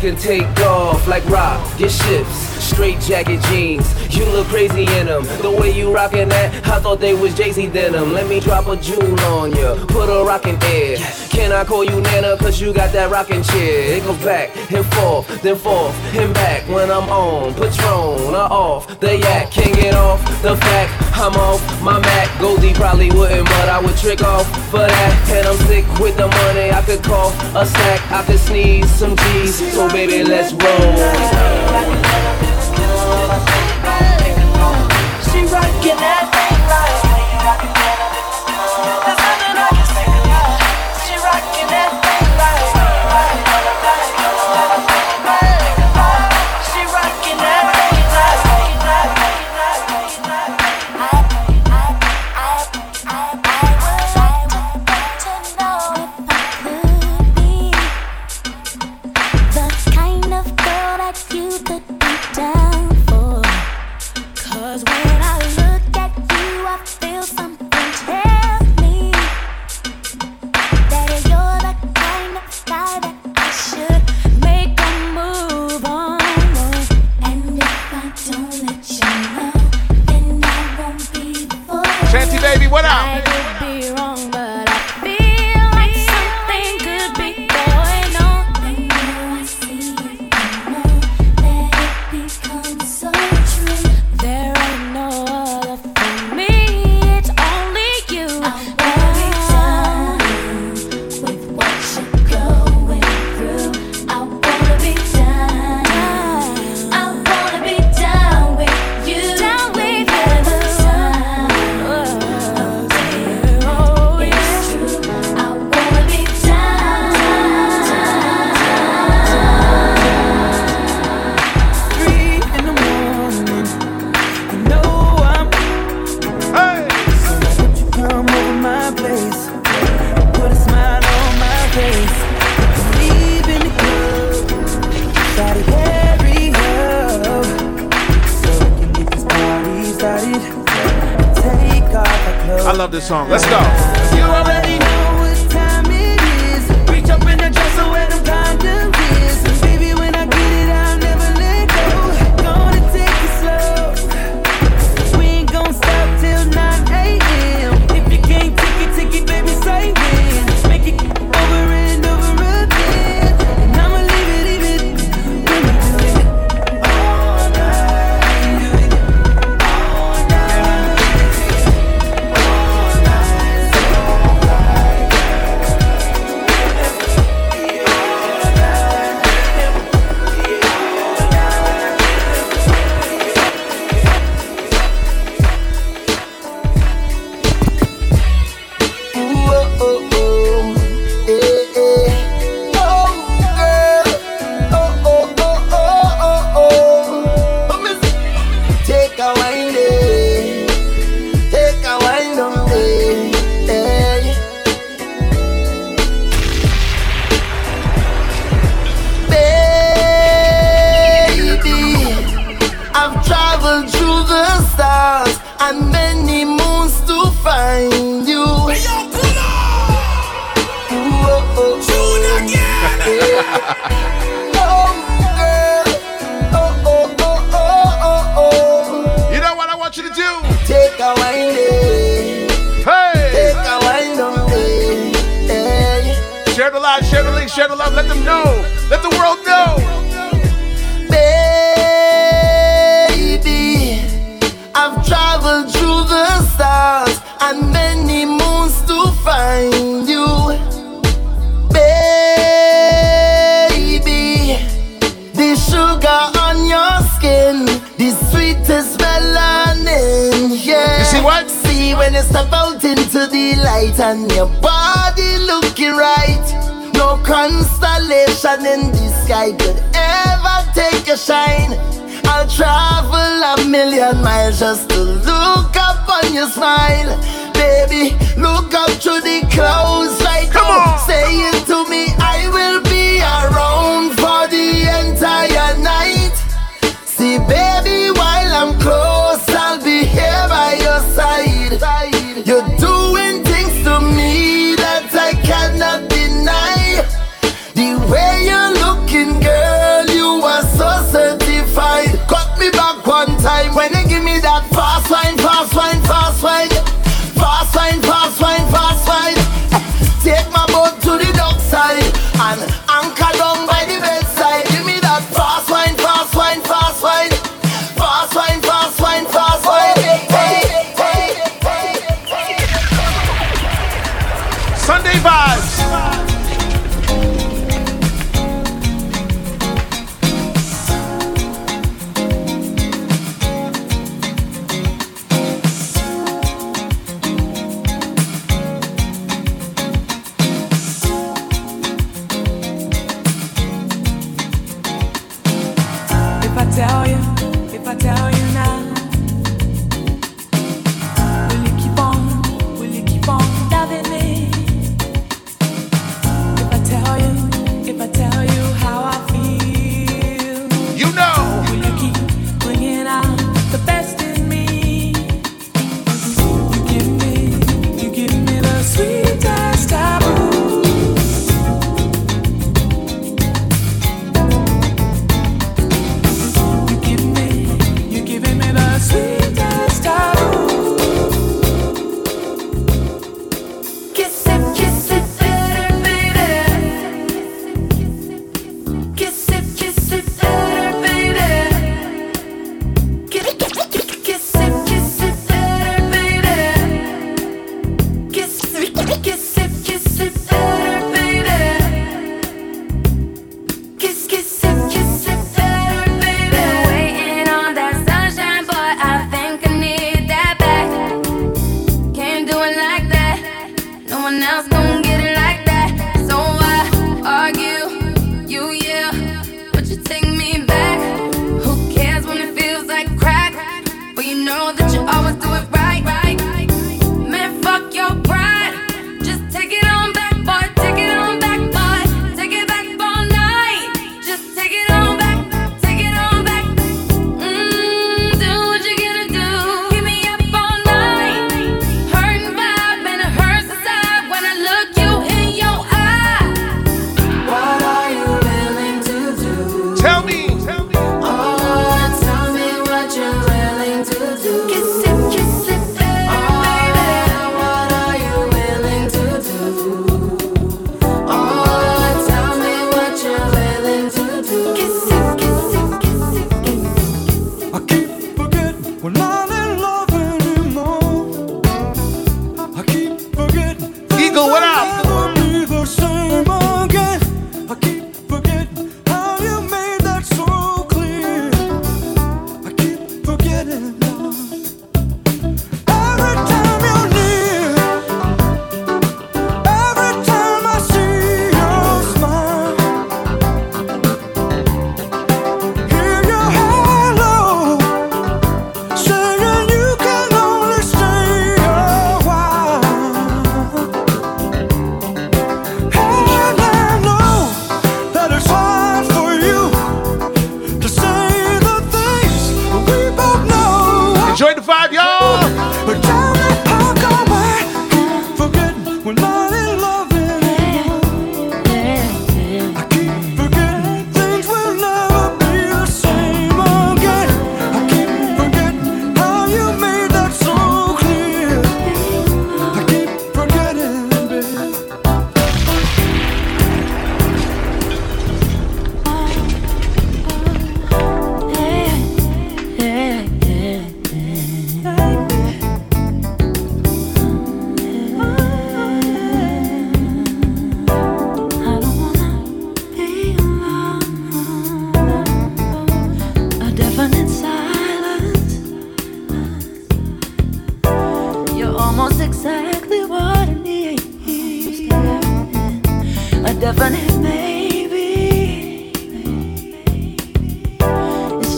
[0.02, 2.34] can take off like rock, get shifts.
[2.60, 5.22] Straight jacket jeans, you look crazy in them.
[5.40, 8.12] The way you rockin' that, I thought they was Jay-Z denim.
[8.12, 10.96] Let me drop a jewel on ya, put a rockin' air.
[11.30, 13.96] Can I call you Nana, cause you got that rockin' chair.
[13.96, 16.68] It goes back and forth, then forth and back.
[16.68, 19.52] When I'm on, Patron, I off the yak.
[19.52, 22.40] Can't get off the fact, I'm off my Mac.
[22.40, 25.12] Goldie probably wouldn't, but I would trick off for that.
[25.36, 26.72] And I'm sick with the money.
[26.72, 29.74] I could cough a sack, I could sneeze some G's.
[29.74, 30.96] So baby, let's roll.
[35.28, 36.21] She rockin' out.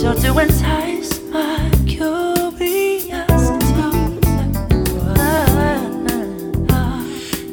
[0.04, 3.10] So to entice my curiosity,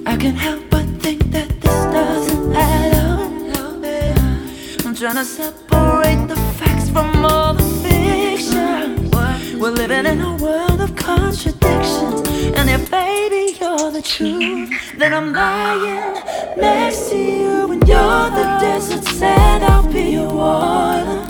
[0.05, 3.31] I can't help but think that this doesn't add up.
[4.85, 9.09] I'm trying to separate the facts from all the fiction.
[9.57, 15.31] We're living in a world of contradictions, and if baby you're the truth, then I'm
[15.31, 16.21] lying
[16.57, 21.20] next to you, and you're the desert sand, I'll be your water.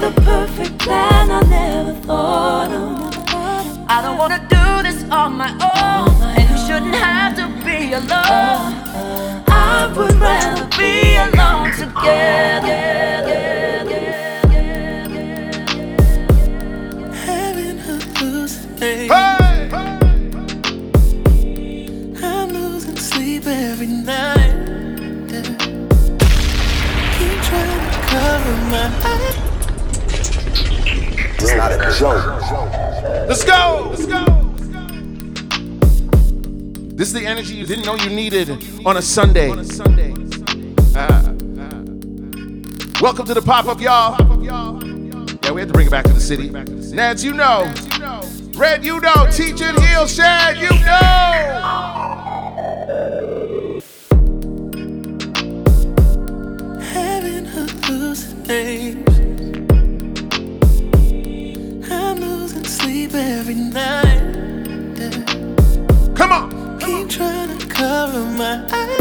[0.00, 3.78] The perfect plan I never thought of.
[3.88, 6.08] I don't wanna do this on my own,
[6.38, 8.74] and you shouldn't have to be alone.
[9.48, 13.27] I would rather be alone together.
[31.96, 32.14] Joe.
[33.28, 33.86] Let's go!
[33.90, 34.24] Let's go!
[36.94, 38.50] This is the energy you didn't know you needed
[38.84, 39.50] on a Sunday.
[40.94, 41.22] Ah.
[43.00, 44.16] Welcome to the pop up, y'all.
[45.42, 46.50] Yeah, we had to bring it back to the city.
[46.50, 47.64] Nads, you know.
[48.58, 49.26] Red, you know.
[49.30, 51.30] Teaching, heal, share, you know.
[56.80, 59.07] Having hallucinations.
[63.18, 64.34] every night.
[66.14, 66.78] Come on.
[66.78, 68.97] Keep trying to cover my eyes.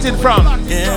[0.00, 0.68] starting from.
[0.68, 0.96] Yeah,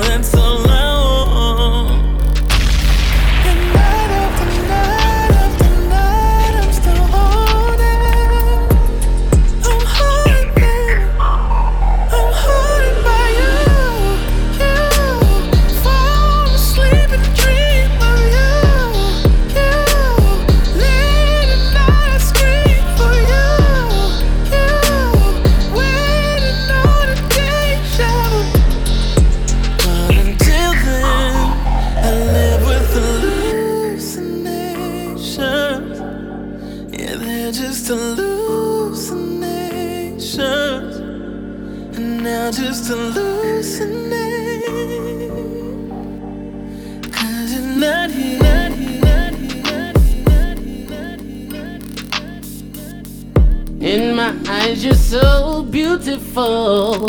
[56.04, 57.08] beautiful,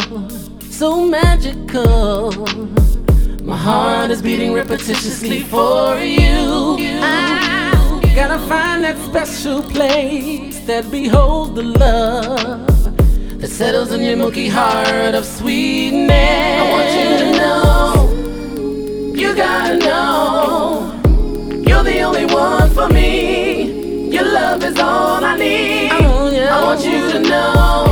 [0.60, 2.31] so magical.
[3.43, 6.77] My heart is beating repetitiously for you.
[7.01, 14.48] I gotta find that special place that beholds the love that settles in your milky
[14.48, 16.60] heart of sweetness.
[16.60, 17.94] I want you to know,
[19.14, 20.93] you gotta know,
[21.66, 24.10] you're the only one for me.
[24.10, 25.93] Your love is all I need.
[25.93, 27.91] Oh, I want you to know,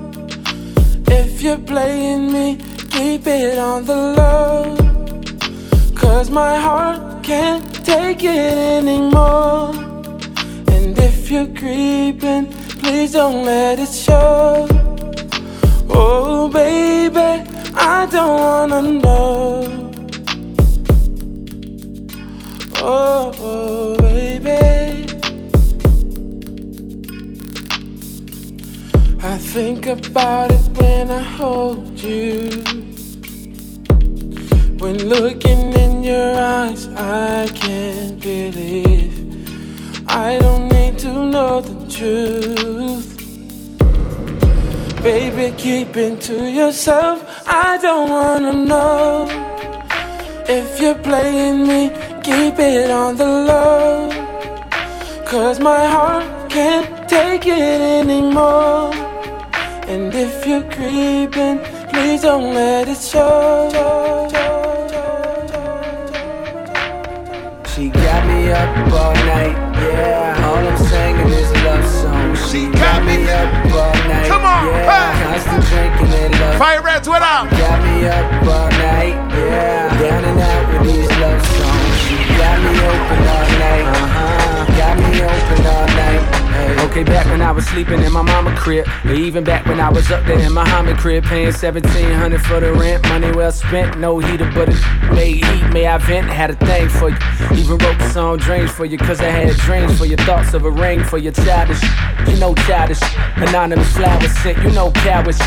[1.23, 2.57] if you're playing me.
[2.89, 4.75] Keep it on the low.
[5.95, 9.71] Cause my heart can't take it anymore.
[10.75, 12.45] And if you're creeping,
[12.81, 14.67] please don't let it show.
[15.89, 17.31] Oh, baby,
[17.75, 19.31] I don't wanna know.
[22.83, 23.80] Oh, oh,
[29.51, 32.49] think about it when I hold you.
[34.79, 39.11] When looking in your eyes, I can't believe.
[40.07, 43.07] I don't need to know the truth.
[45.03, 47.17] Baby, keep it to yourself.
[47.45, 49.27] I don't wanna know
[50.47, 51.89] if you're playing me.
[52.23, 54.09] Keep it on the low.
[55.25, 59.10] Cause my heart can't take it anymore.
[59.91, 61.59] And if you're creeping,
[61.91, 63.67] please don't let it show.
[67.67, 70.47] She got me up all night, yeah.
[70.47, 72.39] All I'm singing is love songs.
[72.49, 75.27] She got me up all night, Come on, yeah.
[75.27, 76.57] Constant drinking and love.
[76.57, 77.49] Fire Rats, what up?
[77.49, 79.99] Got me up all night, yeah.
[79.99, 81.97] Down and out with these love songs.
[82.07, 83.50] She got me open all
[86.91, 89.87] Okay, back when I was sleeping in my mama crib, or even back when I
[89.87, 93.53] was up there in my Muhammad crib, paying seventeen hundred for the rent, money well
[93.53, 94.75] spent, no heater, but it
[95.13, 95.69] made heat.
[95.71, 96.27] May I vent?
[96.27, 97.15] Had a thing for you.
[97.53, 100.65] Even wrote the song "Dreams" for you, cause I had dreams for your thoughts of
[100.65, 101.81] a ring for your childish.
[102.27, 102.99] You know childish,
[103.37, 105.39] anonymous flowers sent, you know cowards.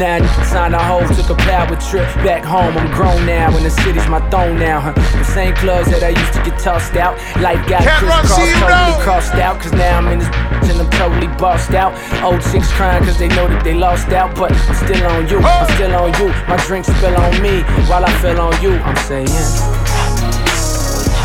[0.00, 2.74] Now I signed a hoe, took a power trip back home.
[2.74, 4.80] I'm grown now, and the city's my throne now.
[4.80, 4.92] Huh?
[5.18, 7.18] The same clubs that I used to get tossed out.
[7.42, 11.72] Life got crisscrossed, totally crossed out, cause now I'm in this and I'm totally bossed
[11.72, 11.92] out.
[12.22, 15.38] Old chicks crying cause they know that they lost out, but I'm still on you,
[15.40, 16.28] I'm still on you.
[16.46, 18.70] My drinks spill on me while I fell on you.
[18.70, 19.26] I'm saying,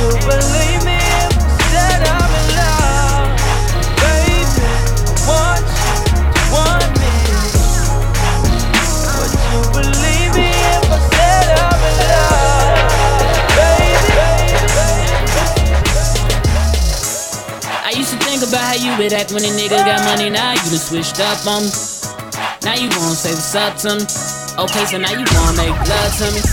[0.02, 0.91] You believe me
[18.52, 20.30] about how you would act when a nigga got money.
[20.30, 21.72] Now you done switched up on me.
[22.68, 24.04] Now you wanna say what's up to me.
[24.60, 26.44] Okay, so now you wanna make love to me.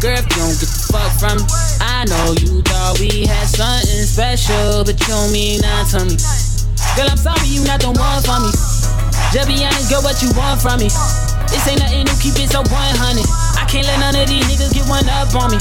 [0.00, 1.44] Girl, if you don't get the fuck from me,
[1.84, 6.16] I know you thought we had something special, but you don't mean nothing to me.
[6.96, 8.48] Girl, I'm sorry you not the one for me.
[9.28, 10.88] Just be honest, girl, what you want from me?
[11.52, 13.28] This ain't nothing new, keep it so 100.
[13.70, 15.58] Can't let none of these niggas get one up on me.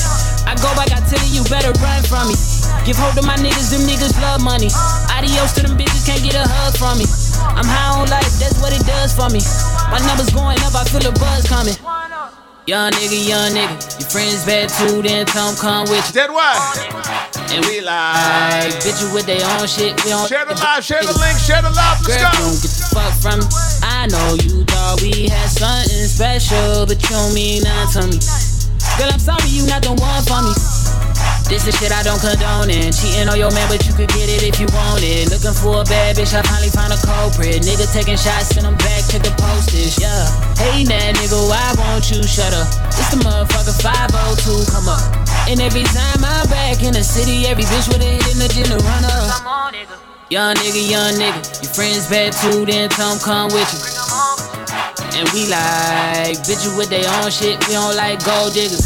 [0.49, 2.33] I go back, I tell you, you better run from me.
[2.81, 4.73] Give hope to my niggas, them niggas love money.
[5.13, 7.05] Adios to them bitches, can't get a hug from me.
[7.37, 9.45] I'm high on life, that's what it does for me.
[9.93, 11.77] My numbers going up, I feel a buzz coming.
[12.69, 16.13] Young nigga, young nigga, your friends bad too, then Tom come with you.
[16.13, 16.53] Dead what?
[17.49, 19.97] And we like bitches with their own shit.
[20.05, 21.97] We don't Share the live, share the link, share the love.
[22.05, 22.37] Let's Girl, go.
[22.37, 23.49] don't get the fuck from me.
[23.81, 28.21] I know you thought we had something special, but you don't mean nothing to me.
[29.01, 30.53] Girl, I'm sorry you not the one for me.
[31.49, 32.93] This is shit I don't condone in.
[32.93, 35.33] Cheating on your man, but you could get it if you want it.
[35.33, 37.65] Looking for a bad bitch, I finally found a culprit.
[37.65, 40.29] Nigga taking shots, send them back to the postage, yeah.
[40.61, 42.69] Hey, that nigga, why won't you shut up?
[42.93, 45.01] It's the motherfucker 502, come up.
[45.49, 48.49] And every time I'm back in the city, every bitch with a hit in the
[48.53, 49.41] gym to run up.
[49.41, 49.97] Come on, nigga.
[50.29, 51.41] Young nigga, young nigga.
[51.65, 53.81] Your friends bad too, then Tom come with you.
[55.17, 57.57] And we like bitches with their own shit.
[57.65, 58.85] We don't like gold diggers.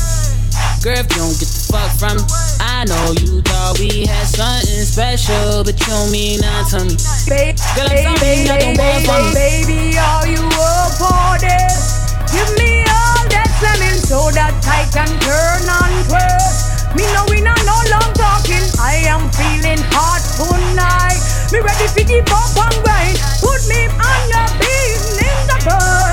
[0.79, 2.17] Girl, if you don't get the fuck from.
[2.61, 7.25] I know you thought we had something special, but you don't mean nothing to me.
[7.25, 12.05] Baby, Girl, I'm baby, baby, baby, baby, are you up for this?
[12.29, 16.93] Give me all that lemon so that I can turn on twist.
[16.93, 18.61] Me know we not no long talking.
[18.77, 21.17] I am feeling hot tonight.
[21.49, 23.17] Me ready for the pop and wine.
[23.41, 26.12] Put me on your beat in the bird.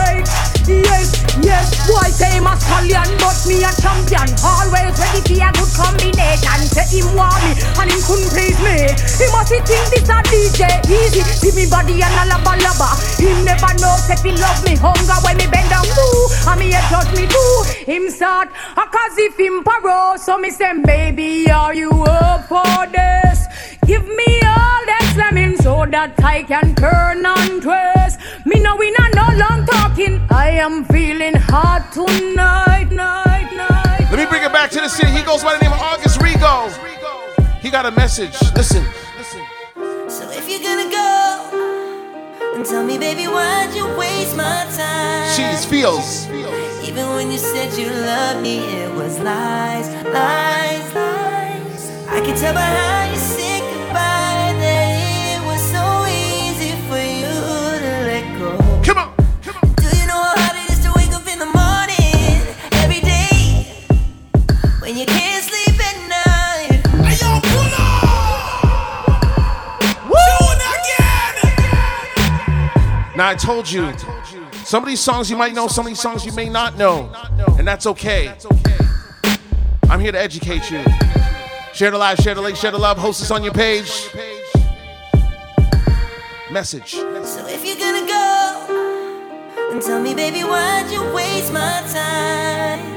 [0.71, 2.47] Yes, Yes, boy say and
[3.19, 4.29] But me a champion.
[4.45, 8.87] Always ready for a good combination Say him want me and him couldn't please me.
[9.19, 11.23] He must think this a DJ easy.
[11.23, 15.19] See me body and a lava lava He never know if he love me Hunger
[15.25, 17.53] when me bend down too And me a judge me too
[17.87, 22.87] Him start a cause if him paro So me say baby are you up for
[22.87, 23.47] this?
[23.87, 28.21] Give me all that slamming so that I can turn on twist.
[28.47, 30.21] Me know we not no long talking.
[30.31, 34.07] I am feeling hot tonight, night, night.
[34.11, 35.11] Let me bring it back to the city.
[35.13, 36.71] He goes by the name of August Rigo.
[37.61, 38.37] He got a message.
[38.55, 38.85] Listen.
[40.09, 45.29] So if you're gonna go, then tell me, baby, why'd you waste my time?
[45.35, 46.27] She's feels.
[46.89, 51.83] Even when you said you loved me, it was lies, lies, lies.
[52.09, 54.30] I can tell by how you said goodbye
[64.91, 66.81] when you can't sleep at night?
[73.17, 73.93] Now I told you,
[74.65, 77.13] some of these songs you might know, some of these songs you may not know,
[77.59, 78.35] and that's okay.
[79.89, 80.83] I'm here to educate you.
[81.73, 82.99] Share the live, share the link, share the love.
[82.99, 84.09] Host us on your page.
[86.51, 86.93] Message.
[86.93, 92.90] So if you're gonna go, then tell me, baby, why'd you waste my time?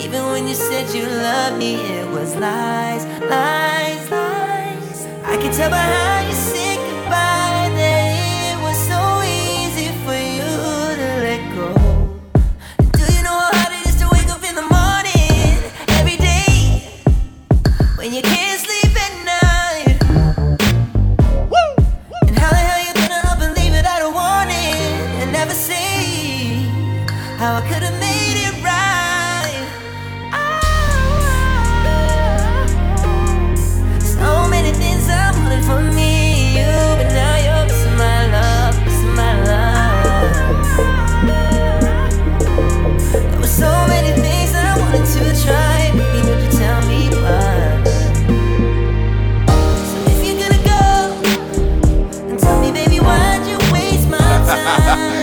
[0.00, 5.06] Even when you said you loved me, it was lies, lies, lies.
[5.24, 6.59] I can tell by how you said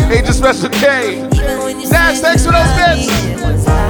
[0.08, 0.18] time?
[0.18, 1.22] Angel Special K.
[1.90, 3.87] Nas, thanks for those bits.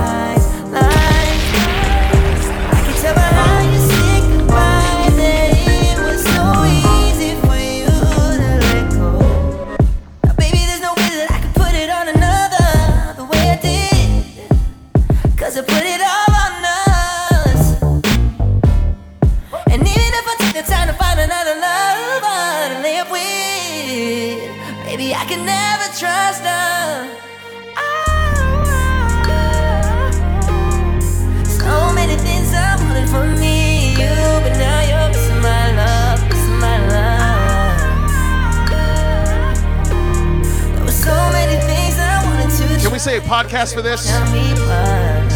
[43.07, 44.05] Say a podcast for this?
[44.05, 45.29] tell me why.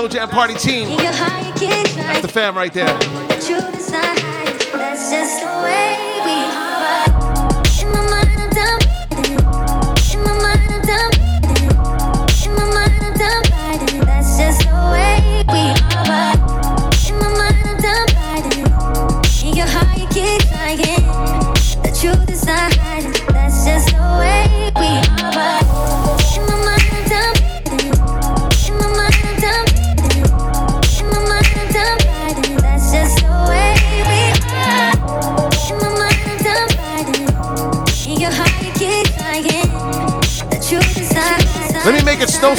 [0.00, 0.96] Soul Jam Party team.
[0.96, 4.39] That's the fam right there.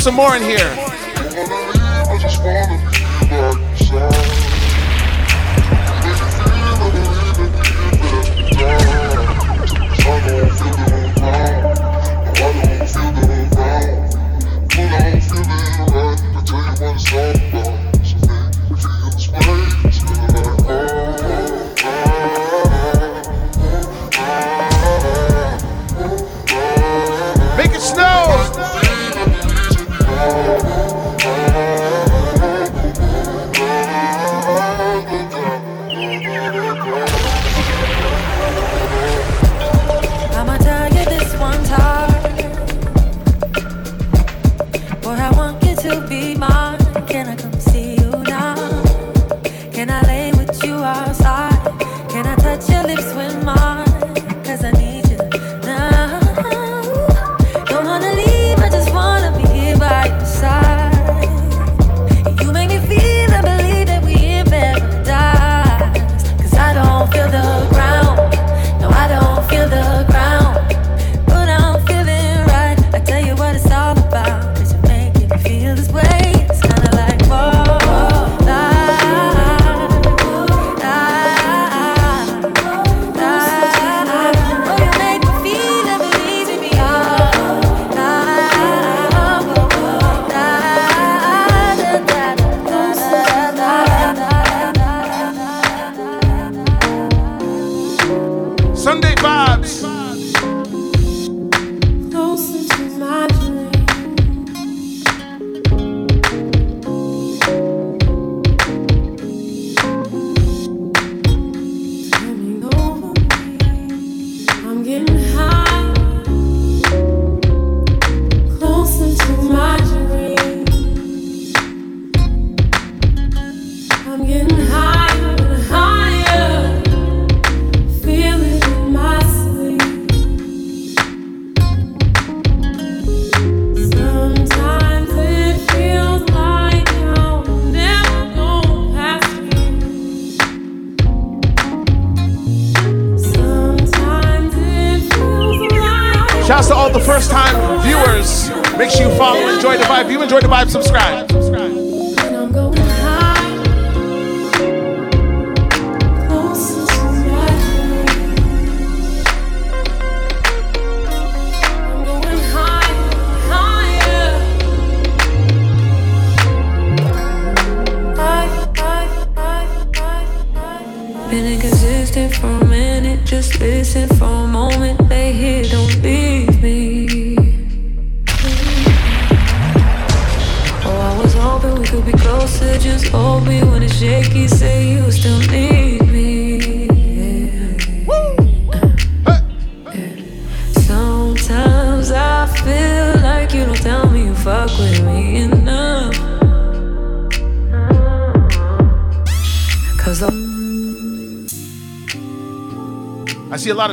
[0.02, 0.91] some more in here.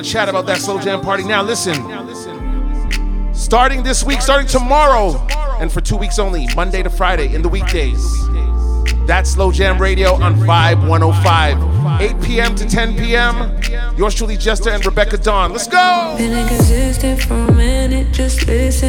[0.03, 1.25] to chat about that slow jam party.
[1.25, 1.75] Now listen,
[3.35, 5.17] starting this week, starting tomorrow,
[5.61, 8.03] and for two weeks only, Monday to Friday in the weekdays.
[9.07, 12.55] That's Slow Jam Radio on Vibe 105, 8 p.m.
[12.57, 13.59] to 10 p.m.
[13.97, 15.53] Yours truly, Jester and Rebecca Dawn.
[15.53, 16.15] Let's go.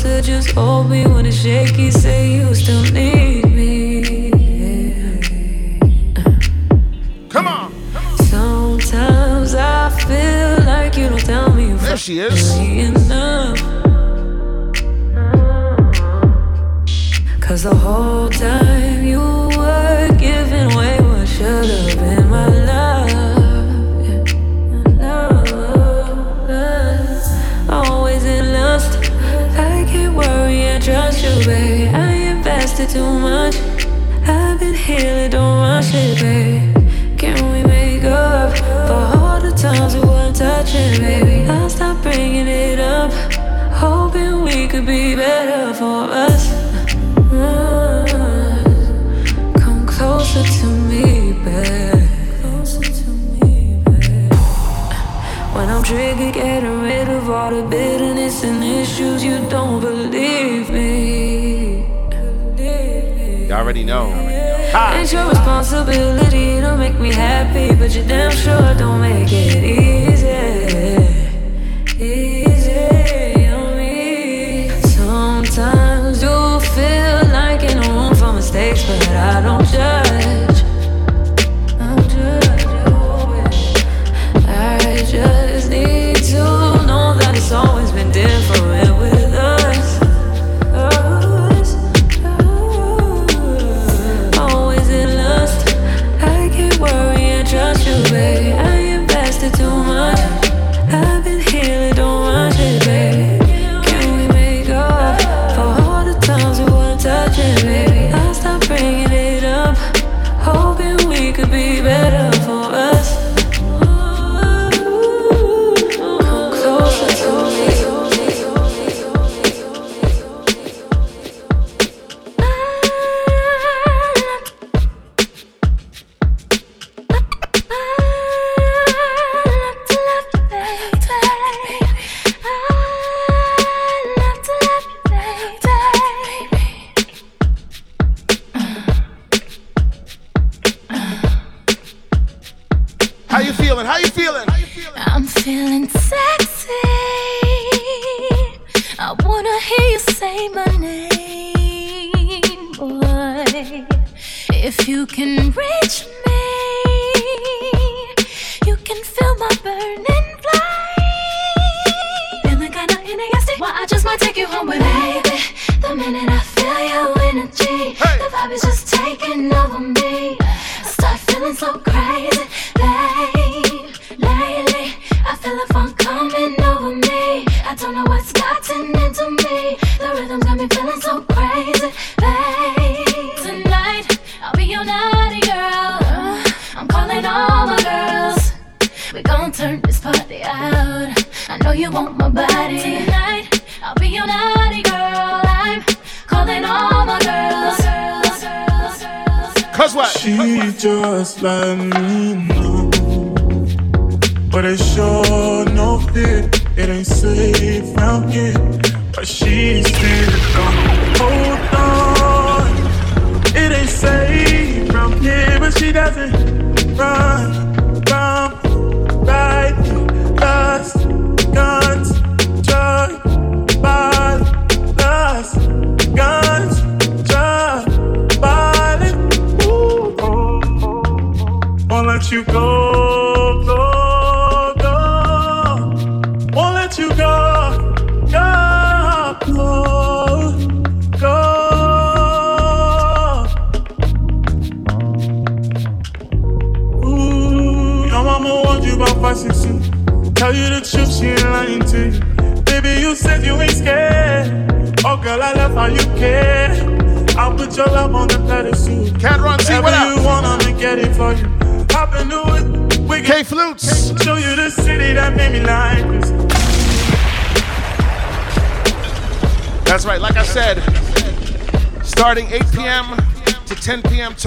[0.04, 1.90] closer, just hold me when it's shaky.
[1.90, 4.30] Say you still need me.
[4.30, 5.20] Yeah.
[7.28, 7.72] Come on.
[7.92, 8.16] Come on.
[8.18, 11.72] Sometimes I feel like you don't tell me.
[11.74, 13.03] There she is.
[63.74, 64.10] already know.
[64.72, 64.98] Ha.
[65.00, 70.28] It's your responsibility to make me happy, but you damn sure don't make it easy.
[71.98, 74.68] Easy on me.
[74.80, 80.03] Sometimes you feel like you're room for mistakes, but I don't judge.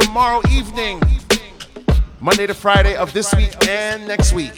[0.02, 1.02] tomorrow evening,
[2.19, 4.53] Monday to Friday of this week and next week.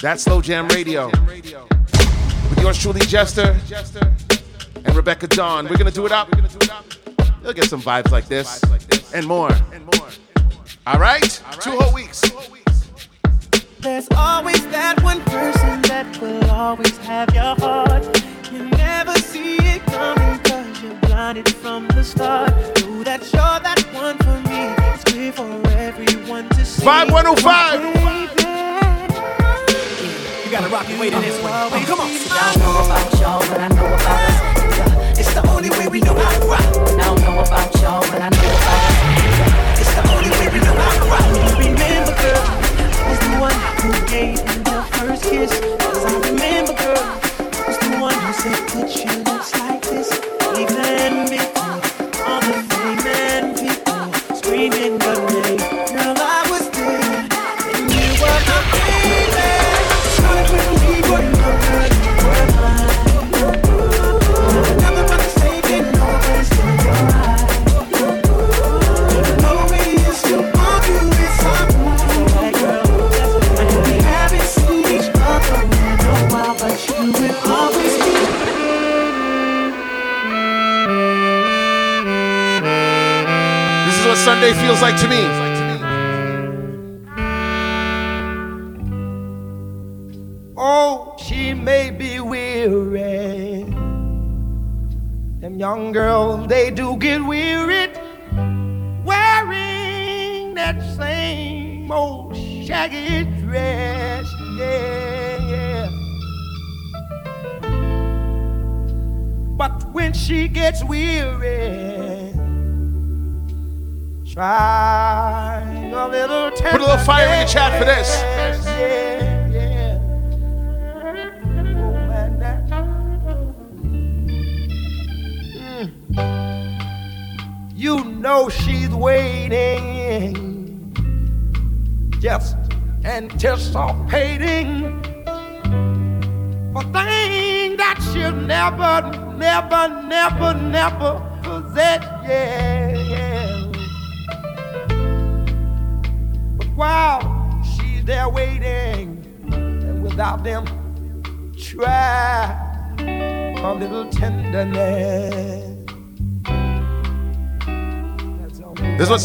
[0.00, 1.06] That's Low Jam Radio.
[1.08, 3.58] With yours truly, Jester
[4.76, 5.64] and Rebecca Dawn.
[5.64, 6.28] We're going to do it up.
[7.42, 8.62] You'll get some vibes like this
[9.12, 9.50] and more.
[10.86, 11.33] All right?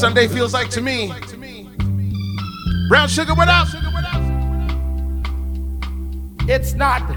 [0.10, 1.14] Sunday feels like to me.
[2.90, 3.68] Brown sugar, up?
[6.50, 7.08] It's not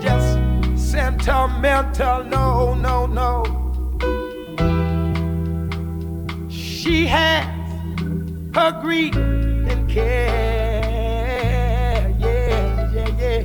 [0.00, 0.38] just
[0.76, 3.42] sentimental, no, no, no.
[6.48, 7.44] She has
[8.54, 10.86] her grief and care,
[12.20, 13.42] yeah, yeah, yeah.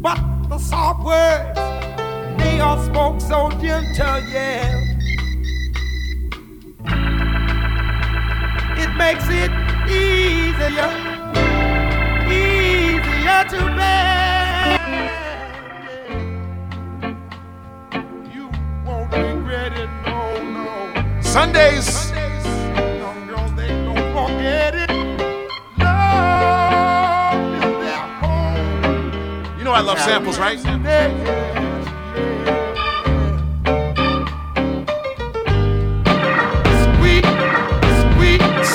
[0.00, 0.18] But
[0.48, 1.56] the soft words,
[2.42, 4.67] they are spoke so gentle, yeah.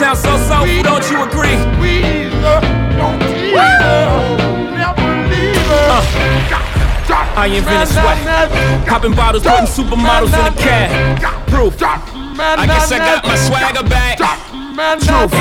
[0.03, 1.82] Sounds so soulful, don't you agree?
[7.35, 8.88] I invented sweat.
[8.88, 11.47] Popping bottles, putting supermodels in a cab.
[11.49, 11.81] Proof.
[11.81, 14.19] I guess I got my swagger back.
[14.73, 15.34] Truth.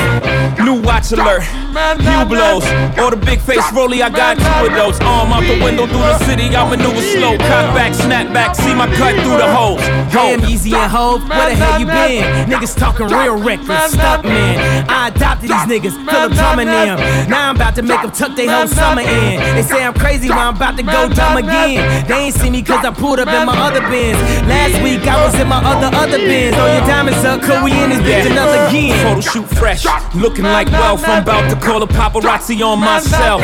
[0.63, 1.41] New watch alert.
[1.73, 2.69] Hublots.
[3.01, 4.99] Or the big face Rollie, I got two of those.
[5.01, 7.37] Arm out the window through the city, I maneuver slow.
[7.37, 9.81] Cock back, snap back, see my cut through the holes.
[10.13, 12.49] Damn, Yeezy and Hov, where the hell you been?
[12.49, 14.72] Niggas talking real reckless, Stop, man.
[15.03, 16.95] I adopted these niggas, Philip drumming them.
[17.29, 19.35] Now I'm about to make them tuck their whole summer in.
[19.53, 22.07] They say I'm crazy, but I'm about to go dumb again.
[22.07, 24.15] They ain't see me cause I pulled up in my other Benz.
[24.47, 26.55] Last week I was in my other, other Benz.
[26.55, 28.95] Throw your diamonds up, cause we in this bitch another again.
[29.03, 29.83] Photo shoot fresh,
[30.15, 31.03] looking like wealth.
[31.03, 33.41] I'm about to call a paparazzi on myself.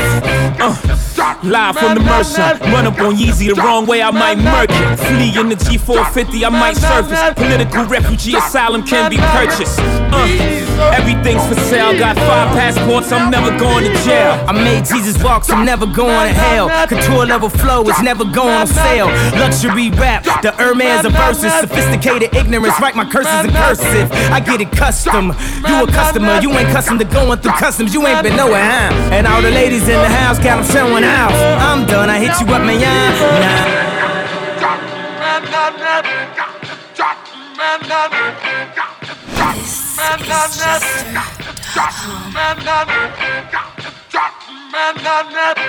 [0.64, 0.99] Uh,
[1.44, 4.98] live from the Mercer, run up on Yeezy the wrong way, I might murk it.
[5.00, 7.20] Flee in the G450, I might surface.
[7.36, 9.80] Political refugee asylum can be purchased.
[9.80, 11.98] Uh, Everything's for sale.
[11.98, 14.34] Got five passports, I'm never going to jail.
[14.48, 16.70] I made Jesus walk, I'm never going to hell.
[16.88, 19.08] Couture level flow is never going on sale.
[19.40, 21.54] Luxury rap, the Hermes of verses.
[21.60, 24.12] Sophisticated ignorance, write my curses in cursive.
[24.32, 25.34] I get it custom.
[25.68, 27.94] You a customer, you ain't custom to going through customs.
[27.94, 28.94] You ain't been nowhere, huh?
[29.12, 31.34] And all the ladies in the house got them showing out.
[31.60, 32.80] I'm done, I hit you up, man.
[32.80, 33.80] Nah.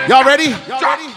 [0.09, 0.51] Y'all ready?
[0.69, 1.11] Y'all ready?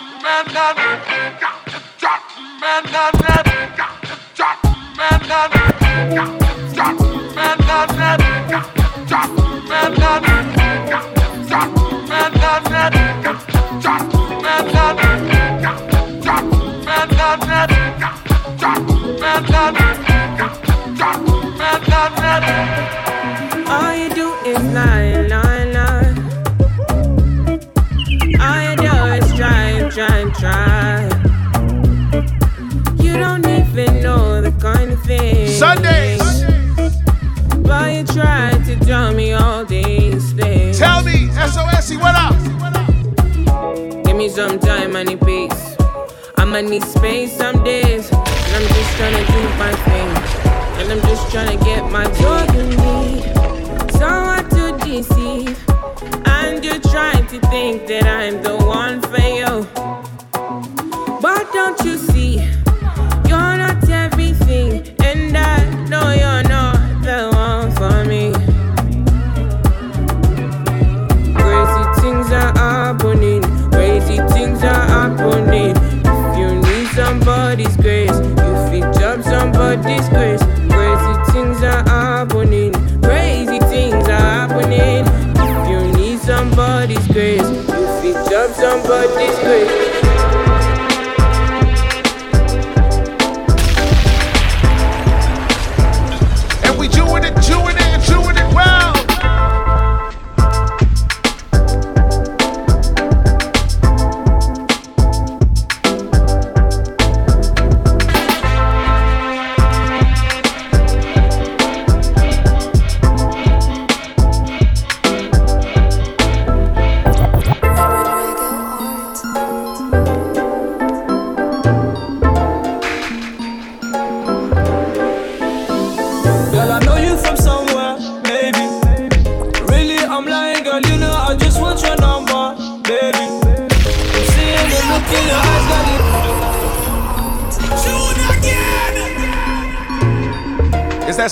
[13.26, 13.52] All you
[39.03, 40.80] tell me all these things.
[40.80, 42.73] Tell me, SOS, what up?
[44.24, 45.76] Me some time, I need peace.
[46.38, 48.10] I'ma need space some days.
[48.10, 50.10] And I'm just trying to do my thing.
[50.80, 53.91] And I'm just trying to get my joy you need.
[53.91, 55.60] Someone to deceive.
[56.26, 59.82] And you're trying to think that I'm the one for you.
[79.74, 79.86] Up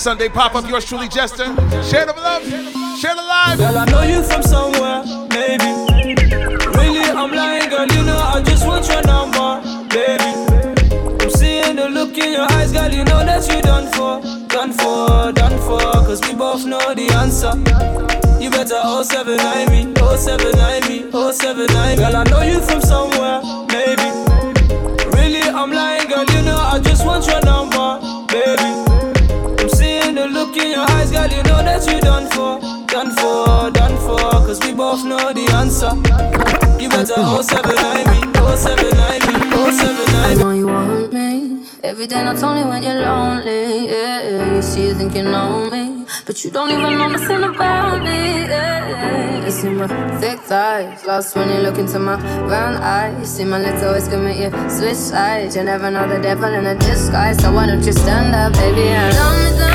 [0.02, 0.68] Sunday pop up?
[0.68, 1.44] Yours truly, Jester.
[1.84, 2.42] Share the love.
[2.98, 3.58] Share the live.
[3.58, 5.70] Girl, I know you from somewhere, maybe.
[6.74, 7.86] Really, I'm lying, girl.
[7.86, 9.62] You know I just want your number,
[9.94, 10.26] baby.
[11.22, 12.90] I'm seeing the look in your eyes, girl.
[12.90, 14.18] You know that you done for,
[14.48, 15.78] done for, done for.
[16.02, 17.54] Cause we both know the answer.
[18.42, 21.96] You better 079 me, 079 me, 079 me.
[22.02, 23.38] Girl, I know you from somewhere,
[23.70, 24.10] maybe.
[25.14, 26.24] Really, I'm lying, girl.
[26.34, 27.78] You know I just want your number,
[31.72, 34.30] that you done for, done for, done for.
[34.46, 35.92] Cause we both know the answer.
[36.80, 42.42] You better 079 me, 079 me, 079 I know you want me every day, not
[42.42, 43.88] only when you're lonely.
[43.88, 48.02] Yeah, you see you think you know me, but you don't even know nothing about
[48.02, 48.44] me.
[48.52, 49.88] Yeah, you see my
[50.20, 52.16] thick thighs, lost when you look into my
[52.48, 53.36] brown eyes.
[53.36, 55.56] See my little ways commit you switch sides.
[55.56, 58.88] You never know the devil in a disguise, so why don't you stand up, baby?
[58.88, 59.71] And tell me,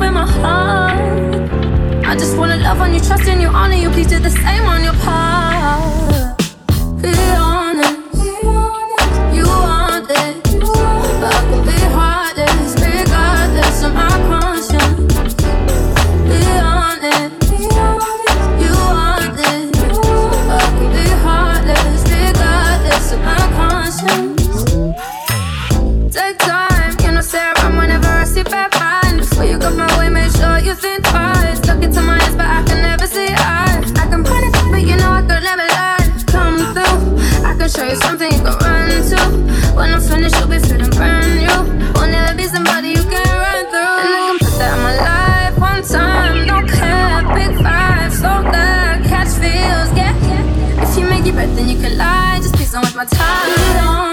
[0.00, 0.98] with my heart.
[2.06, 3.90] I just wanna love on you, trust in you, honor you.
[3.90, 6.36] Please do the same on your part.
[7.02, 8.00] Be honest,
[9.34, 15.34] you want I can be heartless, regardless of my conscience.
[16.30, 16.40] Be
[16.74, 19.38] honest, you want
[20.50, 20.60] I
[20.94, 23.49] be heartless, regardless of my
[37.70, 39.74] show you something you can run to.
[39.76, 41.56] When I'm finished, you'll be feeling brand new.
[41.94, 43.96] Will never be somebody you can run through.
[44.02, 46.46] And I can put that in my life one time.
[46.48, 50.14] Don't care, big five, slow down, catch feels, yeah.
[50.82, 52.40] If you make it right, then you can lie.
[52.42, 54.09] Just please don't waste my time.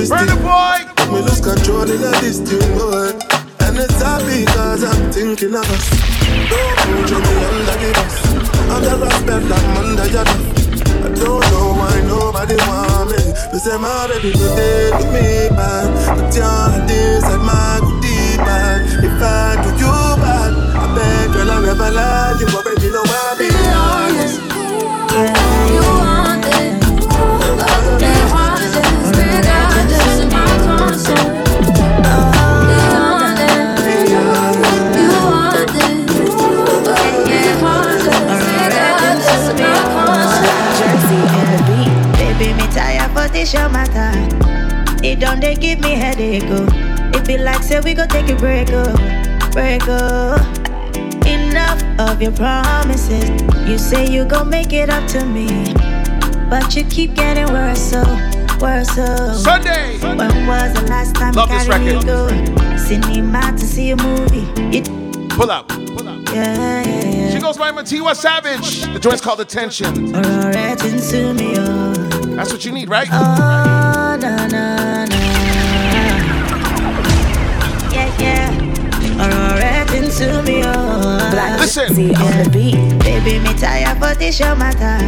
[0.00, 0.16] Twisting.
[0.16, 1.12] Burna Boy.
[1.12, 3.12] Me lose control in a this thing, boy.
[3.60, 5.84] And it's all because I'm thinking of us.
[6.48, 8.16] Don't put me under the bus.
[8.72, 10.56] Under respect, I'm under your love.
[11.04, 13.20] I don't know why nobody want me.
[13.52, 15.92] They say my baby no day with me, man.
[16.16, 18.80] But your this and my good deed, man.
[19.04, 22.40] If I do you bad, I beg girl I never lie.
[22.40, 24.40] You already know I be honest.
[43.40, 44.12] This your matter.
[45.02, 46.66] It don't they give me headache, oh.
[47.14, 48.92] It be like say we go take a break, oh,
[49.50, 50.36] break, oh.
[51.26, 53.30] Enough of your promises.
[53.66, 55.72] You say you gon' make it up to me,
[56.50, 58.02] but you keep getting worse, so
[58.60, 59.32] worse, so.
[59.34, 59.98] Sunday.
[60.00, 62.58] When was the last time Love you this carried me record.
[62.58, 62.76] go?
[62.76, 64.76] Cinema to see a movie.
[64.76, 64.82] You
[65.30, 65.70] Pull up.
[65.70, 67.30] yeah, yeah, yeah.
[67.30, 68.82] She goes by Matiwa Savage.
[68.92, 70.12] The joint's called Attention.
[72.40, 72.48] Alright, into me, oh.
[72.48, 73.08] That's what you need, right?
[73.12, 75.16] Oh, na na na.
[77.92, 78.48] Yeah, yeah.
[79.92, 81.30] Into me, oh.
[81.32, 81.94] Black Listen.
[81.94, 82.98] See on the beat.
[83.00, 85.04] Baby, me tired for this your matter.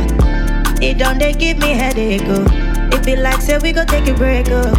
[0.82, 2.44] It don't they give me headache, oh.
[2.92, 4.74] It be like say we go take a break, oh.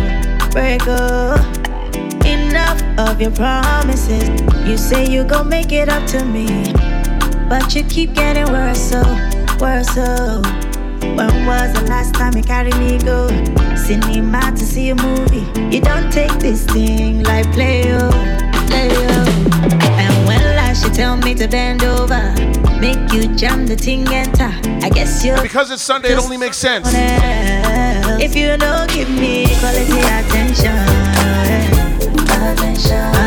[0.52, 1.34] Break, oh.
[2.24, 4.30] Enough of your promises.
[4.68, 6.72] You say you gon' make it up to me.
[7.50, 9.02] But you keep getting worse, so,
[9.60, 10.44] worse, so.
[11.18, 13.28] When was the last time you carried me go?
[13.76, 15.46] Cinema to see a movie.
[15.76, 18.12] You don't take this thing like play oh,
[18.68, 19.44] play oh.
[20.00, 22.34] And when last you tell me to bend over,
[22.80, 24.52] make you jam the thing enter.
[24.86, 26.88] I guess you're Because it's Sunday, it only makes sense.
[28.20, 30.78] if you don't give me quality attention,
[32.50, 33.23] attention.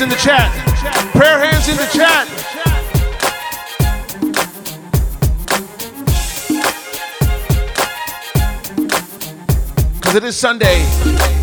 [0.00, 0.50] Hands in the chat.
[1.12, 2.26] Prayer hands in the chat.
[9.94, 11.39] Because it is Sunday.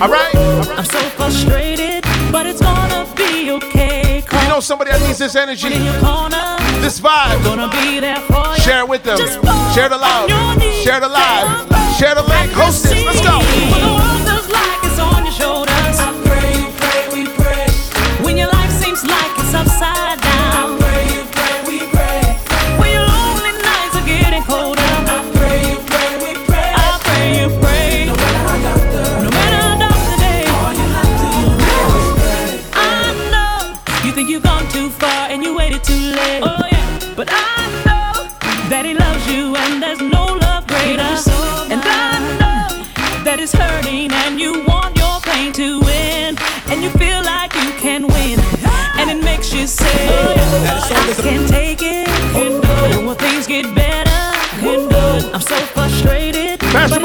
[0.00, 0.32] All right.
[0.36, 4.22] I'm so frustrated, but it's gonna be okay.
[4.42, 7.42] You know somebody that needs this energy, Corner, this vibe.
[7.42, 8.60] gonna be there for you.
[8.60, 9.18] Share it with them.
[9.74, 10.22] Share the love.
[10.22, 10.84] on your knees.
[10.84, 11.66] Share the live.
[11.98, 12.52] Share the link.
[12.52, 13.04] Host this.
[13.04, 14.07] Let's go.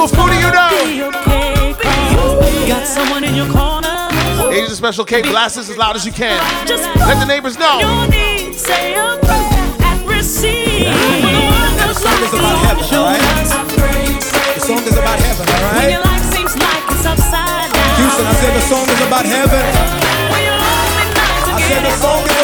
[0.08, 0.10] Frustrated.
[0.10, 0.86] Fashionable but it's foodie, you gonna know.
[0.86, 1.74] be okay.
[1.74, 4.10] 'cause got someone in your corner
[4.52, 6.38] Asian Special K, blast this as loud as you can.
[6.68, 7.80] Let the neighbors know.
[8.56, 10.86] Say a prayer and receive.
[11.88, 13.22] The song is about heaven, alright?
[14.56, 17.96] The song is about heaven, When your life seems like it's upside down.
[17.98, 19.66] Houston, I said the song is about heaven.
[21.56, 22.43] I said the song is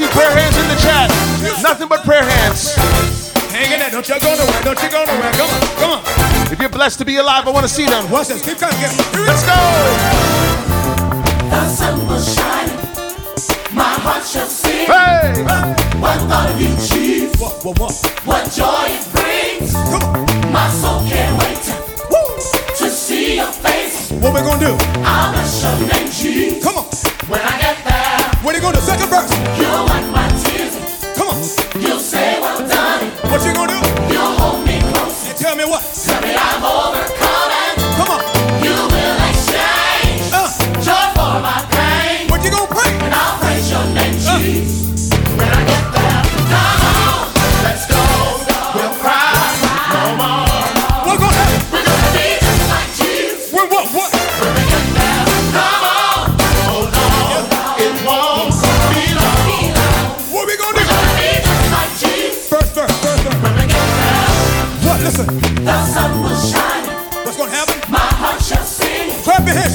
[0.00, 1.08] see prayer hands in the chat.
[1.62, 2.74] Nothing but prayer hands.
[3.52, 3.90] Hang in there.
[3.90, 4.62] Don't you go nowhere.
[4.64, 5.32] Don't you go nowhere.
[5.36, 6.52] Come on, come on.
[6.52, 8.10] If you're blessed to be alive, I want to see them.
[8.10, 8.40] Watch this.
[8.44, 8.80] Keep coming.
[8.80, 8.92] Get
[9.28, 9.58] Let's go.
[11.52, 12.72] The sun will shine.
[13.74, 14.86] My heart shall sing.
[14.86, 15.44] Hey!
[16.00, 17.38] What thought you achieve?
[17.40, 17.92] What, what, what?
[18.24, 19.74] What joy it brings.
[20.50, 21.60] My soul can't wait
[22.78, 24.10] to see your face.
[24.10, 24.76] What we gonna do?
[25.04, 26.64] I'll bless your name, Jesus.
[26.64, 26.86] Come on.
[27.28, 27.79] When I get
[28.50, 28.82] What you gonna do?
[28.82, 29.30] Second verse.
[29.86, 30.49] wipe my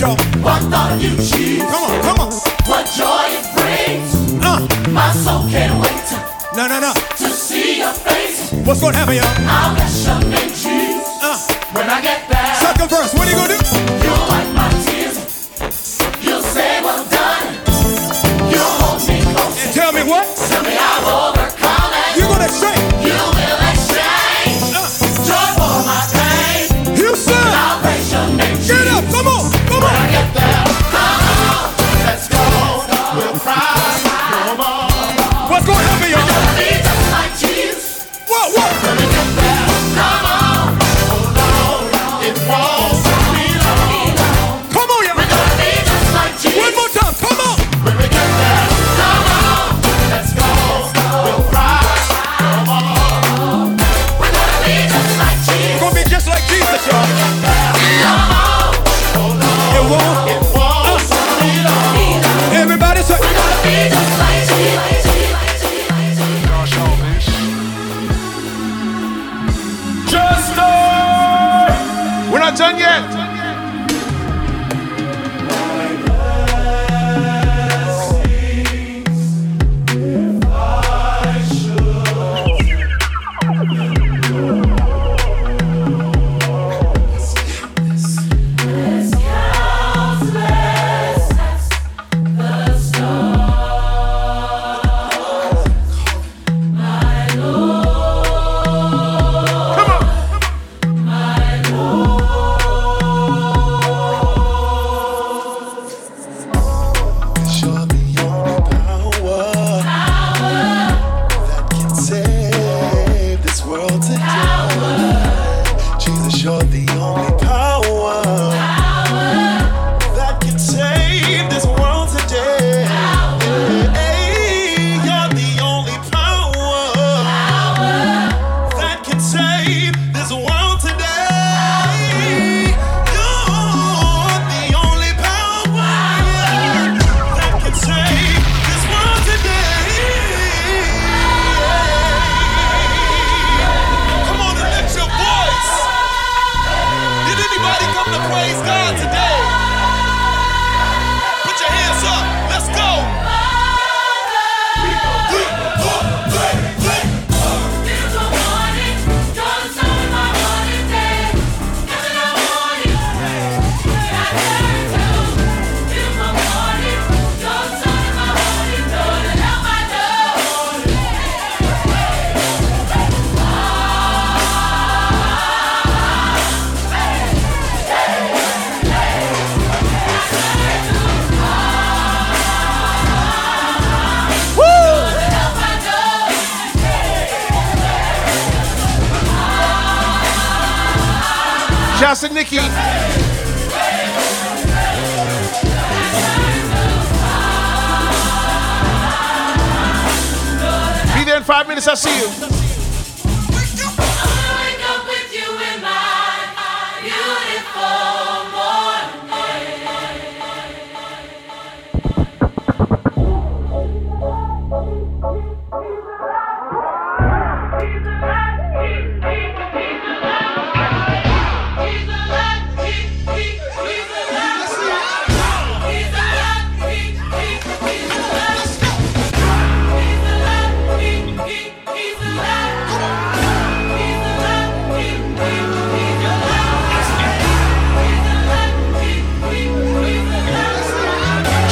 [0.05, 0.15] Y'all.
[0.45, 1.65] What thought you achieved?
[1.65, 2.01] Come on.
[2.05, 2.31] Come on.
[2.69, 4.37] What joy it brings.
[4.37, 4.61] Uh.
[4.91, 6.15] My soul can't wait to,
[6.55, 6.93] No, no, no.
[6.93, 8.51] to see your face.
[8.65, 9.25] What's gonna happen, y'all?
[9.49, 11.23] I'll bless your name, Jesus.
[11.25, 11.41] Uh.
[11.73, 13.13] When I get there, Second verse.
[13.15, 13.54] What are you gonna do?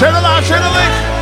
[0.04, 1.13] Share the live, share the link.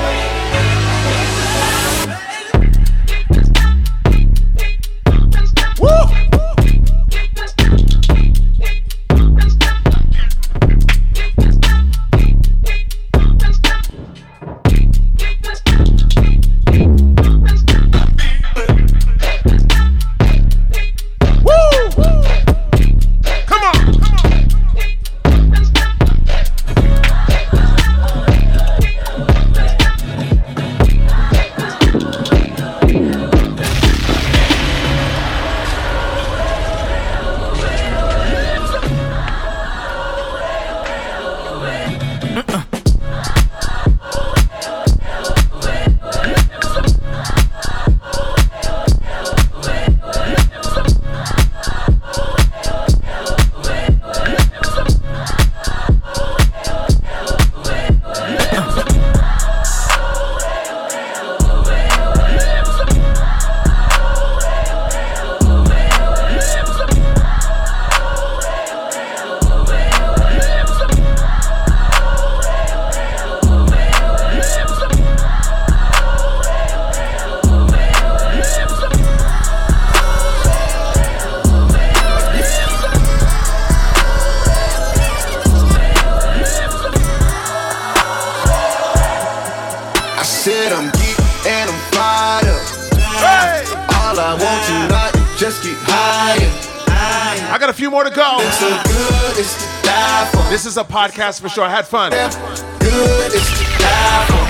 [101.02, 101.64] Podcast for sure.
[101.64, 102.12] I had fun.
[102.12, 104.46] Good, it's to die for.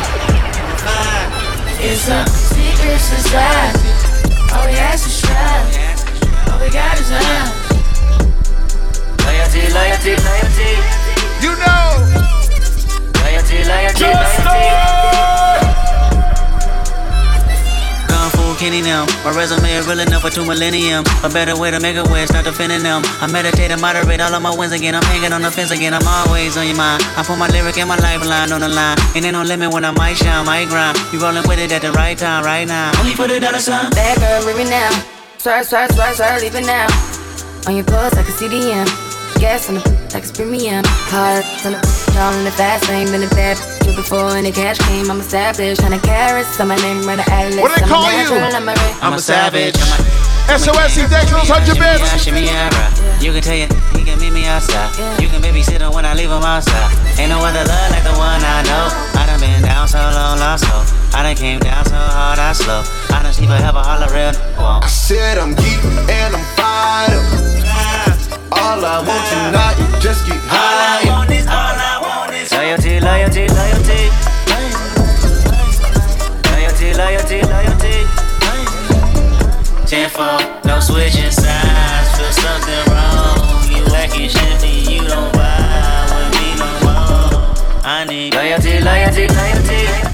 [1.79, 3.89] It's a secret society.
[4.53, 5.67] All we ask is strive.
[6.51, 7.49] All we got is love.
[9.23, 10.71] Loyalty, loyalty, loyalty.
[11.39, 11.85] You know.
[13.23, 15.21] Loyalty, loyalty, loyalty.
[18.61, 19.07] Kenny now.
[19.25, 21.03] My resume is real enough for two millennium.
[21.23, 22.10] A better way to make a way, start
[22.61, 23.01] defending them.
[23.21, 24.93] I meditate and moderate all of my wins again.
[24.93, 25.93] I'm hanging on the fence again.
[25.93, 27.01] I'm always on your mind.
[27.17, 28.97] I put my lyric and my lifeline on the line.
[29.15, 30.97] And ain't no limit when I might shine, might grind.
[31.11, 32.91] You rolling with it at the right time, right now.
[32.99, 33.89] Only for the dollar sign.
[33.91, 34.91] Bad girl, leave me now.
[35.37, 36.85] Swerve, swerve, swerve, swerve, leave it now.
[37.65, 38.85] On your pulse, like a CDM.
[39.39, 39.83] Gas on the
[40.13, 40.83] like it's premium.
[41.09, 41.81] Cars on the
[42.19, 43.09] all in the fast lane.
[43.09, 45.09] Been a bad bitch before and the cash came.
[45.09, 45.81] I'm a established.
[45.81, 47.57] Hundred carats, on my name, right Alex.
[47.57, 48.55] What do they I'm a call you?
[48.55, 48.95] I'm a red.
[49.01, 49.75] I'm a savage.
[50.49, 52.23] SOS, he Dexter's 100 Yeah, bits.
[52.23, 53.23] shimmy, yeah, bruh.
[53.23, 54.91] You can tell you, he can meet me outside.
[55.21, 56.91] You can babysit him when I leave him outside.
[57.19, 58.89] Ain't no other love like the one I know.
[59.15, 60.87] I done been down so long, lost hope.
[61.15, 62.83] I done came down so hard, I slow.
[63.15, 64.33] I done sleep a hell of a holler real.
[64.59, 64.81] Whoa.
[64.83, 68.51] I said I'm geek and I'm fired up.
[68.51, 71.07] All I want tonight is just get higher.
[72.51, 74.09] Loyalty, loyalty, loyalty.
[76.51, 77.80] Loyalty, loyalty, loyalty.
[79.91, 82.17] Ten four, no switching sides.
[82.17, 83.69] Feel something wrong.
[83.69, 87.83] You acting shifty, you don't vibe with me no more.
[87.83, 90.10] I need loyalty, loyalty, loyalty.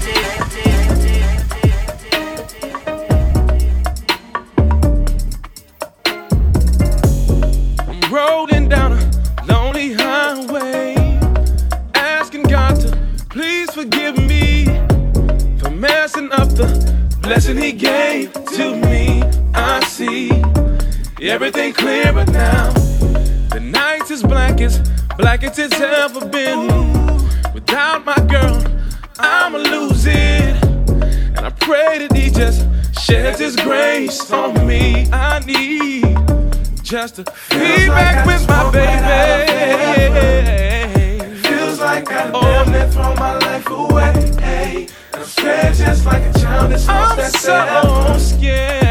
[43.18, 44.12] My life away.
[44.40, 48.87] Hey, I'm scared just like a child that's lost I'm that so scared.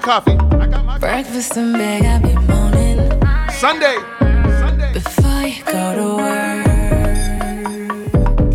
[0.00, 0.32] My coffee.
[0.56, 3.10] I got my Breakfast in bed, I be moaning.
[3.50, 3.96] Sunday.
[4.92, 6.66] Before you go to work,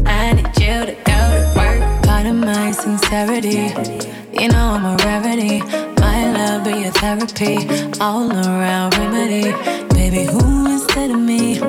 [0.07, 2.03] I need you to go to work.
[2.03, 3.73] Part of my sincerity,
[4.39, 5.61] you know I'm a rarity.
[5.99, 7.55] My love be a therapy,
[7.99, 9.51] all around remedy.
[9.93, 11.59] Baby, who instead of me?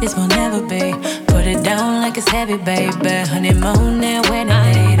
[0.00, 0.94] This will never be.
[1.26, 3.28] Put it down like it's heavy, baby.
[3.28, 5.00] Honeymoon and wedding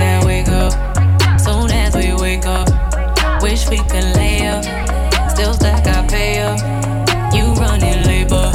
[3.60, 4.64] wish we could lay up.
[5.30, 6.58] Still stack, I pay up.
[7.34, 8.52] You running labor,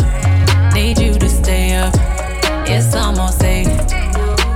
[0.74, 1.94] need you to stay up.
[2.68, 3.68] It's almost eight,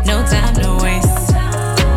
[0.06, 1.32] no time to waste.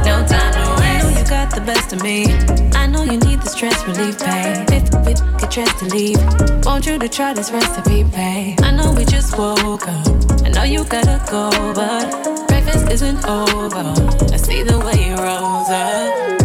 [0.04, 0.82] No time to waste.
[0.82, 2.26] I know you got the best of me.
[2.74, 4.64] I know you need the stress relief pain.
[4.68, 6.20] If if get dressed to leave,
[6.64, 8.58] want you to try this recipe, babe.
[8.62, 10.06] I know we just woke up.
[10.44, 13.86] I know you gotta go, but breakfast isn't over.
[14.32, 16.41] I see the way you rose up.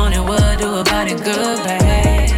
[0.00, 2.30] Say morning, what do about it, good, babe?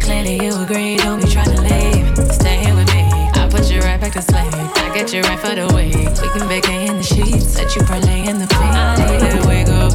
[0.00, 2.32] Clearly you agree, don't be trying to leave.
[2.32, 3.04] Stay here with me.
[3.34, 4.52] I put you right back to sleep.
[4.52, 5.94] I get you right for the week.
[5.94, 8.58] We can vacay in the sheets, let you parlay in the feet.
[8.58, 9.92] I need to wake up.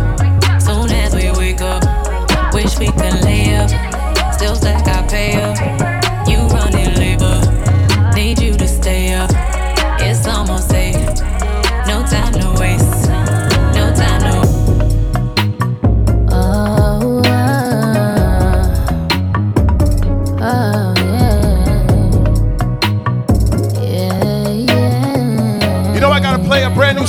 [0.62, 1.84] Soon as we wake up,
[2.54, 3.70] wish we could lay up.
[4.34, 5.99] Still stack, I pay up.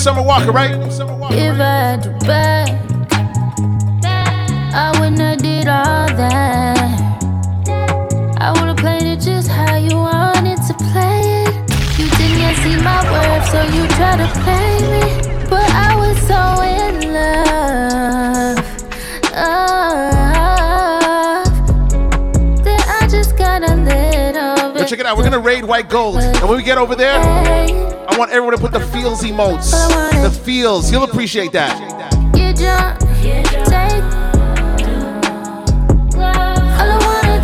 [0.01, 0.71] Summer Walker, right?
[0.71, 2.71] If I you back,
[4.73, 6.79] I wouldn't have did all that.
[8.41, 11.55] I would've played it just how you wanted to play it.
[11.99, 15.05] You didn't see my worth, so you tried to play me.
[15.51, 18.59] But I was so in love.
[19.37, 19.83] Oh,
[22.65, 26.17] that I just got a little But check it out, we're gonna raid white gold.
[26.17, 27.21] And when we get over there,
[28.21, 29.71] want everyone to put the feels emotes.
[30.23, 30.93] The feels.
[30.93, 31.75] You'll appreciate that.
[32.37, 33.01] You jump,
[33.65, 34.05] take.
[36.19, 37.41] All I wanna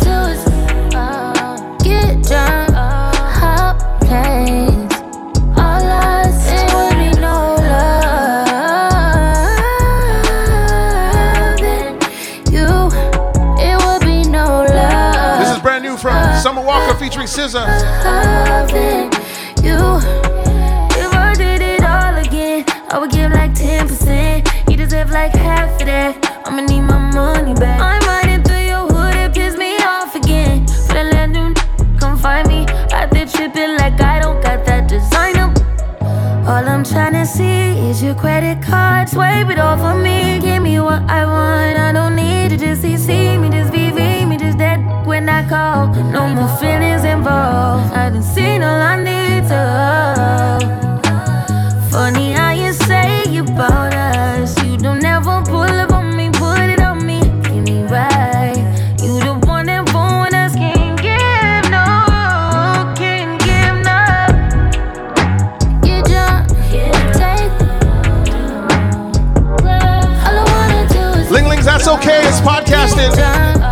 [72.89, 73.66] It's podcasting.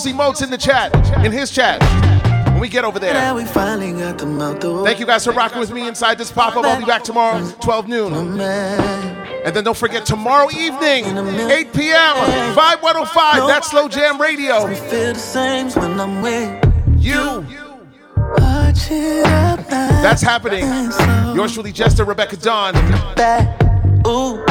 [0.00, 0.94] Feels emotes in the chat,
[1.24, 1.82] in his chat.
[2.52, 3.14] When we get over there.
[3.14, 4.82] Now we finally got them out the.
[4.82, 6.64] Thank you guys for rocking with me inside this pop up.
[6.64, 8.12] I'll be back tomorrow, 12 noon.
[8.14, 12.16] And then don't forget tomorrow evening, 8 p.m.,
[12.54, 14.66] 5105, that's Slow Jam Radio.
[14.66, 16.64] Feel the same when I'm with
[16.98, 17.46] You.
[18.16, 19.66] Watch it up.
[19.68, 20.64] That's happening.
[21.36, 22.74] Yours truly, Jester, Rebecca Dawn.
[24.06, 24.45] Ooh.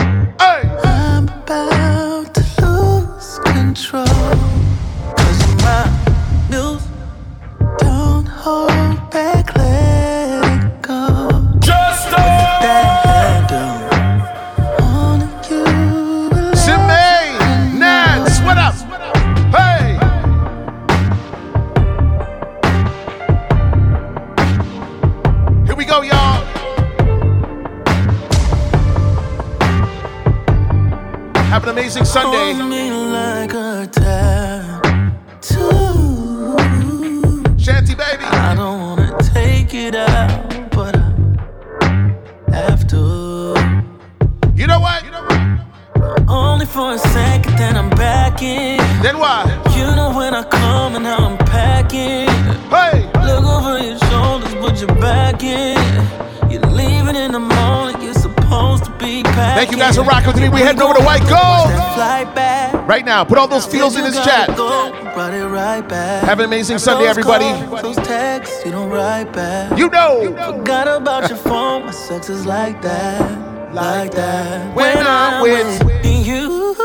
[63.16, 64.50] Now, put all those feels in this chat.
[64.50, 65.90] It right.
[66.26, 67.50] Have an amazing Sunday, everybody.
[67.82, 69.78] Those texts, you write back.
[69.80, 70.36] You know.
[70.52, 73.74] Forgot about your phone, my sex is like that.
[73.74, 74.76] Like that.
[74.76, 76.76] When I'm with you,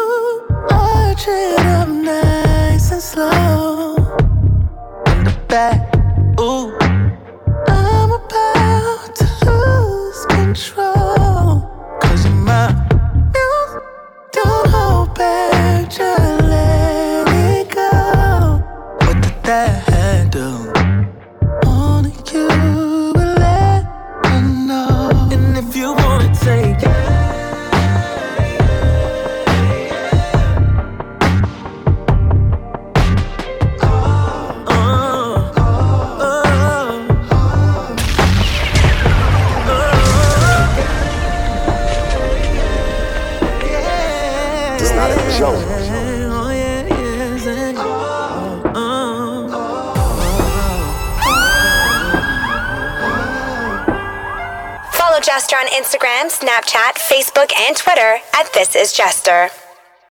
[0.70, 3.69] arch it up nice and slow.
[59.12, 59.59] Follow